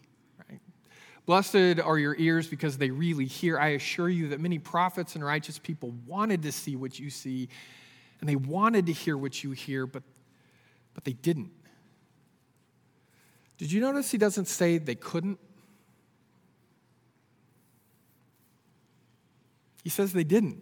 Blessed 1.25 1.79
are 1.79 1.97
your 1.97 2.15
ears 2.17 2.47
because 2.47 2.77
they 2.77 2.91
really 2.91 3.25
hear. 3.25 3.57
I 3.57 3.69
assure 3.69 4.09
you 4.09 4.29
that 4.29 4.39
many 4.39 4.59
prophets 4.59 5.15
and 5.15 5.25
righteous 5.25 5.57
people 5.57 5.91
wanted 6.05 6.43
to 6.43 6.51
see 6.51 6.75
what 6.75 6.99
you 6.99 7.09
see, 7.09 7.49
and 8.19 8.29
they 8.29 8.35
wanted 8.35 8.85
to 8.85 8.93
hear 8.93 9.17
what 9.17 9.43
you 9.43 9.51
hear, 9.51 9.87
but, 9.87 10.03
but 10.93 11.03
they 11.03 11.13
didn't. 11.13 11.51
Did 13.57 13.71
you 13.71 13.81
notice 13.81 14.11
he 14.11 14.17
doesn't 14.17 14.47
say 14.47 14.77
they 14.77 14.95
couldn't? 14.95 15.39
He 19.83 19.89
says 19.89 20.13
they 20.13 20.23
didn't. 20.23 20.61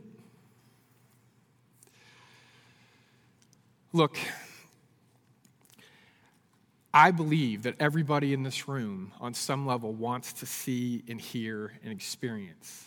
Look, 3.91 4.17
I 6.93 7.09
believe 7.11 7.63
that 7.63 7.75
everybody 7.79 8.33
in 8.33 8.43
this 8.43 8.67
room, 8.67 9.13
on 9.19 9.33
some 9.33 9.65
level, 9.65 9.93
wants 9.93 10.31
to 10.33 10.45
see 10.45 11.03
and 11.07 11.19
hear 11.19 11.73
and 11.83 11.91
experience. 11.91 12.85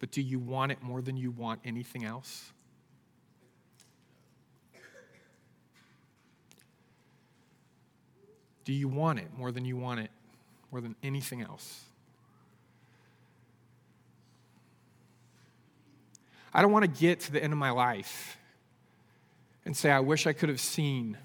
But 0.00 0.10
do 0.10 0.20
you 0.20 0.38
want 0.38 0.72
it 0.72 0.82
more 0.82 1.00
than 1.00 1.16
you 1.16 1.30
want 1.30 1.60
anything 1.64 2.04
else? 2.04 2.52
Do 8.64 8.72
you 8.72 8.86
want 8.86 9.18
it 9.18 9.28
more 9.36 9.50
than 9.50 9.64
you 9.64 9.76
want 9.76 10.00
it, 10.00 10.10
more 10.70 10.80
than 10.80 10.94
anything 11.02 11.40
else? 11.40 11.80
I 16.54 16.60
don't 16.60 16.70
want 16.70 16.84
to 16.84 17.00
get 17.00 17.20
to 17.20 17.32
the 17.32 17.42
end 17.42 17.52
of 17.52 17.58
my 17.58 17.70
life 17.70 18.36
and 19.64 19.76
say, 19.76 19.90
I 19.90 20.00
wish 20.00 20.26
I 20.26 20.32
could 20.32 20.50
have 20.50 20.60
seen 20.60 21.16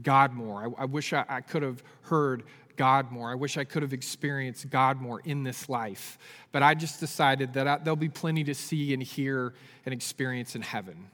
God 0.00 0.32
more. 0.32 0.74
I, 0.78 0.82
I 0.82 0.84
wish 0.86 1.12
I, 1.12 1.24
I 1.28 1.40
could 1.40 1.62
have 1.62 1.82
heard 2.02 2.44
God 2.76 3.10
more. 3.10 3.30
I 3.30 3.34
wish 3.34 3.56
I 3.58 3.64
could 3.64 3.82
have 3.82 3.92
experienced 3.92 4.70
God 4.70 5.00
more 5.00 5.20
in 5.24 5.42
this 5.42 5.68
life. 5.68 6.18
But 6.52 6.62
I 6.62 6.74
just 6.74 7.00
decided 7.00 7.52
that 7.54 7.68
I, 7.68 7.78
there'll 7.78 7.96
be 7.96 8.08
plenty 8.08 8.44
to 8.44 8.54
see 8.54 8.94
and 8.94 9.02
hear 9.02 9.54
and 9.84 9.92
experience 9.92 10.56
in 10.56 10.62
heaven. 10.62 11.10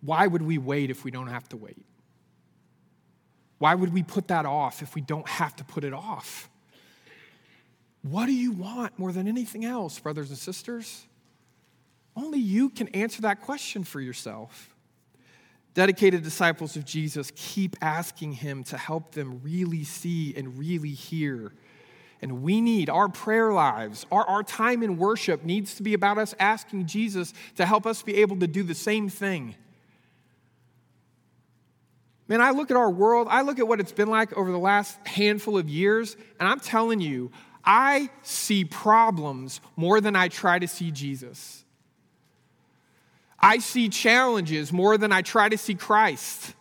Why 0.00 0.26
would 0.26 0.42
we 0.42 0.58
wait 0.58 0.90
if 0.90 1.04
we 1.04 1.10
don't 1.10 1.26
have 1.26 1.48
to 1.50 1.56
wait? 1.56 1.84
Why 3.58 3.74
would 3.74 3.92
we 3.92 4.02
put 4.02 4.28
that 4.28 4.46
off 4.46 4.80
if 4.80 4.94
we 4.94 5.02
don't 5.02 5.28
have 5.28 5.54
to 5.56 5.64
put 5.64 5.84
it 5.84 5.92
off? 5.92 6.48
What 8.02 8.26
do 8.26 8.32
you 8.32 8.52
want 8.52 8.98
more 8.98 9.12
than 9.12 9.28
anything 9.28 9.66
else, 9.66 9.98
brothers 9.98 10.30
and 10.30 10.38
sisters? 10.38 11.04
Only 12.16 12.38
you 12.38 12.70
can 12.70 12.88
answer 12.88 13.22
that 13.22 13.42
question 13.42 13.84
for 13.84 14.00
yourself. 14.00 14.69
Dedicated 15.74 16.22
disciples 16.22 16.76
of 16.76 16.84
Jesus 16.84 17.30
keep 17.36 17.76
asking 17.80 18.32
him 18.32 18.64
to 18.64 18.76
help 18.76 19.12
them 19.12 19.40
really 19.42 19.84
see 19.84 20.34
and 20.36 20.58
really 20.58 20.90
hear. 20.90 21.52
And 22.22 22.42
we 22.42 22.60
need 22.60 22.90
our 22.90 23.08
prayer 23.08 23.52
lives, 23.52 24.04
our, 24.12 24.24
our 24.24 24.42
time 24.42 24.82
in 24.82 24.98
worship 24.98 25.44
needs 25.44 25.74
to 25.76 25.82
be 25.82 25.94
about 25.94 26.18
us 26.18 26.34
asking 26.38 26.86
Jesus 26.86 27.32
to 27.56 27.64
help 27.64 27.86
us 27.86 28.02
be 28.02 28.16
able 28.16 28.38
to 28.40 28.46
do 28.46 28.62
the 28.62 28.74
same 28.74 29.08
thing. 29.08 29.54
Man, 32.28 32.40
I 32.40 32.50
look 32.50 32.70
at 32.70 32.76
our 32.76 32.90
world, 32.90 33.26
I 33.30 33.42
look 33.42 33.58
at 33.58 33.66
what 33.66 33.80
it's 33.80 33.92
been 33.92 34.08
like 34.08 34.36
over 34.36 34.52
the 34.52 34.58
last 34.58 34.96
handful 35.06 35.56
of 35.56 35.68
years, 35.68 36.16
and 36.38 36.48
I'm 36.48 36.60
telling 36.60 37.00
you, 37.00 37.32
I 37.64 38.10
see 38.22 38.64
problems 38.64 39.60
more 39.76 40.00
than 40.00 40.14
I 40.14 40.28
try 40.28 40.58
to 40.58 40.68
see 40.68 40.90
Jesus. 40.90 41.64
I 43.40 43.58
see 43.58 43.88
challenges 43.88 44.72
more 44.72 44.98
than 44.98 45.12
I 45.12 45.22
try 45.22 45.48
to 45.48 45.56
see 45.56 45.74
Christ. 45.74 46.54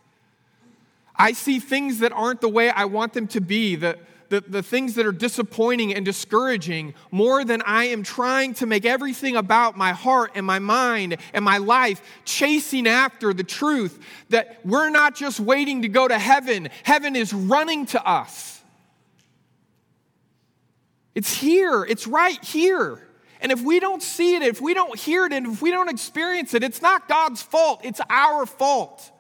I 1.16 1.34
see 1.34 1.60
things 1.60 2.00
that 2.00 2.14
aren't 2.14 2.40
the 2.40 2.50
way 2.50 2.70
I 2.70 2.86
want 2.86 3.14
them 3.14 3.28
to 3.28 3.42
be, 3.42 3.76
the, 3.76 3.98
the, 4.30 4.40
the 4.42 4.64
things 4.64 4.96
that 4.96 5.06
are 5.06 5.12
disappointing 5.12 5.94
and 5.94 6.06
discouraging, 6.06 6.94
more 7.12 7.44
than 7.44 7.62
I 7.64 7.86
am 7.86 8.04
trying 8.04 8.54
to 8.56 8.66
make 8.66 8.86
everything 8.86 9.36
about 9.36 9.76
my 9.76 9.92
heart 9.92 10.32
and 10.36 10.46
my 10.46 10.60
mind 10.60 11.18
and 11.34 11.44
my 11.44 11.58
life 11.58 12.02
chasing 12.24 12.88
after 12.88 13.34
the 13.34 13.44
truth 13.44 14.00
that 14.30 14.60
we're 14.64 14.90
not 14.90 15.16
just 15.16 15.42
waiting 15.42 15.82
to 15.82 15.90
go 15.90 16.08
to 16.08 16.18
heaven, 16.18 16.70
heaven 16.84 17.18
is 17.18 17.34
running 17.34 17.86
to 17.88 18.08
us. 18.08 18.62
It's 21.16 21.34
here, 21.34 21.84
it's 21.84 22.08
right 22.08 22.42
here. 22.42 23.09
And 23.42 23.52
if 23.52 23.62
we 23.62 23.80
don't 23.80 24.04
see 24.04 24.36
it, 24.36 24.42
if 24.42 24.60
we 24.60 24.74
don't 24.74 24.98
hear 24.98 25.26
it, 25.26 25.34
and 25.34 25.48
if 25.48 25.62
we 25.62 25.72
don't 25.72 25.90
experience 25.90 26.54
it, 26.54 26.64
it's 26.64 26.82
not 26.82 27.08
God's 27.08 27.42
fault, 27.42 27.82
it's 27.84 28.02
our 28.10 28.46
fault. 28.46 29.12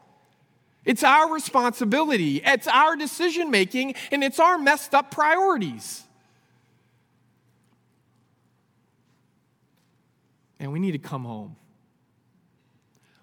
It's 0.85 1.03
our 1.03 1.31
responsibility, 1.31 2.41
it's 2.43 2.67
our 2.67 2.95
decision 2.95 3.51
making, 3.51 3.95
and 4.11 4.23
it's 4.23 4.39
our 4.39 4.57
messed 4.57 4.95
up 4.95 5.11
priorities. 5.11 6.03
And 10.59 10.71
we 10.73 10.79
need 10.79 10.93
to 10.93 10.99
come 10.99 11.25
home. 11.25 11.55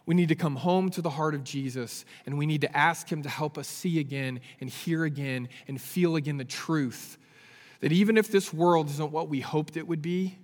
We 0.07 0.15
need 0.15 0.29
to 0.29 0.37
come 0.37 0.55
home 0.55 0.91
to 0.91 1.03
the 1.03 1.11
heart 1.11 1.35
of 1.35 1.43
Jesus, 1.43 2.05
and 2.25 2.39
we 2.39 2.47
need 2.47 2.61
to 2.61 2.77
ask 2.77 3.11
Him 3.11 3.23
to 3.25 3.29
help 3.29 3.59
us 3.59 3.67
see 3.67 3.99
again 3.99 4.41
and 4.61 4.71
hear 4.71 5.05
again 5.05 5.49
and 5.67 5.81
feel 5.81 6.17
again 6.17 6.37
the 6.37 6.45
truth 6.45 7.19
that 7.81 7.93
even 7.93 8.17
if 8.17 8.31
this 8.31 8.53
world 8.53 8.89
isn't 8.89 9.13
what 9.13 9.29
we 9.29 9.41
hoped 9.41 9.77
it 9.77 9.87
would 9.87 10.03
be, 10.03 10.39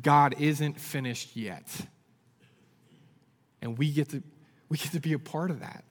God 0.00 0.34
isn't 0.38 0.80
finished 0.80 1.36
yet. 1.36 1.68
And 3.60 3.76
we 3.76 3.92
get 3.92 4.08
to, 4.10 4.22
we 4.68 4.78
get 4.78 4.92
to 4.92 5.00
be 5.00 5.12
a 5.12 5.18
part 5.18 5.50
of 5.50 5.60
that. 5.60 5.84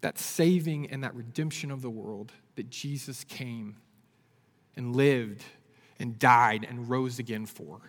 That 0.00 0.18
saving 0.18 0.90
and 0.90 1.02
that 1.02 1.14
redemption 1.14 1.70
of 1.70 1.82
the 1.82 1.90
world 1.90 2.32
that 2.56 2.70
Jesus 2.70 3.24
came 3.24 3.76
and 4.76 4.94
lived 4.94 5.42
and 5.98 6.18
died 6.18 6.66
and 6.68 6.88
rose 6.88 7.18
again 7.18 7.46
for. 7.46 7.80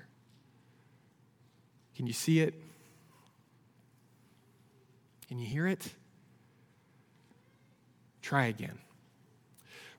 Can 1.95 2.07
you 2.07 2.13
see 2.13 2.41
it? 2.41 2.53
Can 5.27 5.39
you 5.39 5.45
hear 5.45 5.67
it? 5.67 5.93
Try 8.21 8.45
again. 8.45 8.79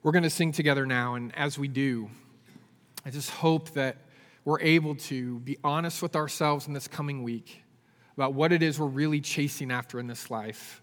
We're 0.03 0.11
going 0.11 0.23
to 0.23 0.29
sing 0.29 0.51
together 0.51 0.85
now, 0.85 1.15
and 1.15 1.35
as 1.35 1.57
we 1.57 1.67
do, 1.67 2.09
I 3.05 3.09
just 3.09 3.29
hope 3.29 3.71
that 3.71 3.97
we're 4.47 4.61
able 4.61 4.95
to 4.95 5.39
be 5.39 5.57
honest 5.61 6.01
with 6.01 6.15
ourselves 6.15 6.67
in 6.67 6.73
this 6.73 6.87
coming 6.87 7.21
week 7.21 7.63
about 8.15 8.33
what 8.33 8.53
it 8.53 8.63
is 8.63 8.79
we're 8.79 8.85
really 8.85 9.19
chasing 9.19 9.69
after 9.69 9.99
in 9.99 10.07
this 10.07 10.31
life. 10.31 10.81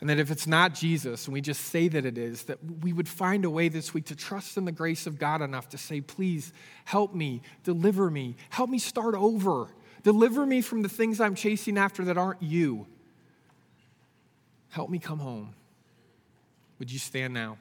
And 0.00 0.10
that 0.10 0.18
if 0.18 0.32
it's 0.32 0.48
not 0.48 0.74
Jesus, 0.74 1.26
and 1.26 1.32
we 1.32 1.42
just 1.42 1.66
say 1.66 1.86
that 1.86 2.04
it 2.04 2.18
is, 2.18 2.42
that 2.46 2.58
we 2.82 2.92
would 2.92 3.06
find 3.06 3.44
a 3.44 3.50
way 3.50 3.68
this 3.68 3.94
week 3.94 4.06
to 4.06 4.16
trust 4.16 4.56
in 4.56 4.64
the 4.64 4.72
grace 4.72 5.06
of 5.06 5.16
God 5.16 5.42
enough 5.42 5.68
to 5.68 5.78
say, 5.78 6.00
please 6.00 6.52
help 6.86 7.14
me, 7.14 7.40
deliver 7.62 8.10
me, 8.10 8.34
help 8.48 8.68
me 8.68 8.80
start 8.80 9.14
over, 9.14 9.68
deliver 10.02 10.44
me 10.44 10.60
from 10.60 10.82
the 10.82 10.88
things 10.88 11.20
I'm 11.20 11.36
chasing 11.36 11.78
after 11.78 12.04
that 12.06 12.18
aren't 12.18 12.42
you. 12.42 12.88
Help 14.70 14.90
me 14.90 14.98
come 14.98 15.20
home. 15.20 15.54
Would 16.80 16.90
you 16.90 16.98
stand 16.98 17.32
now? 17.32 17.58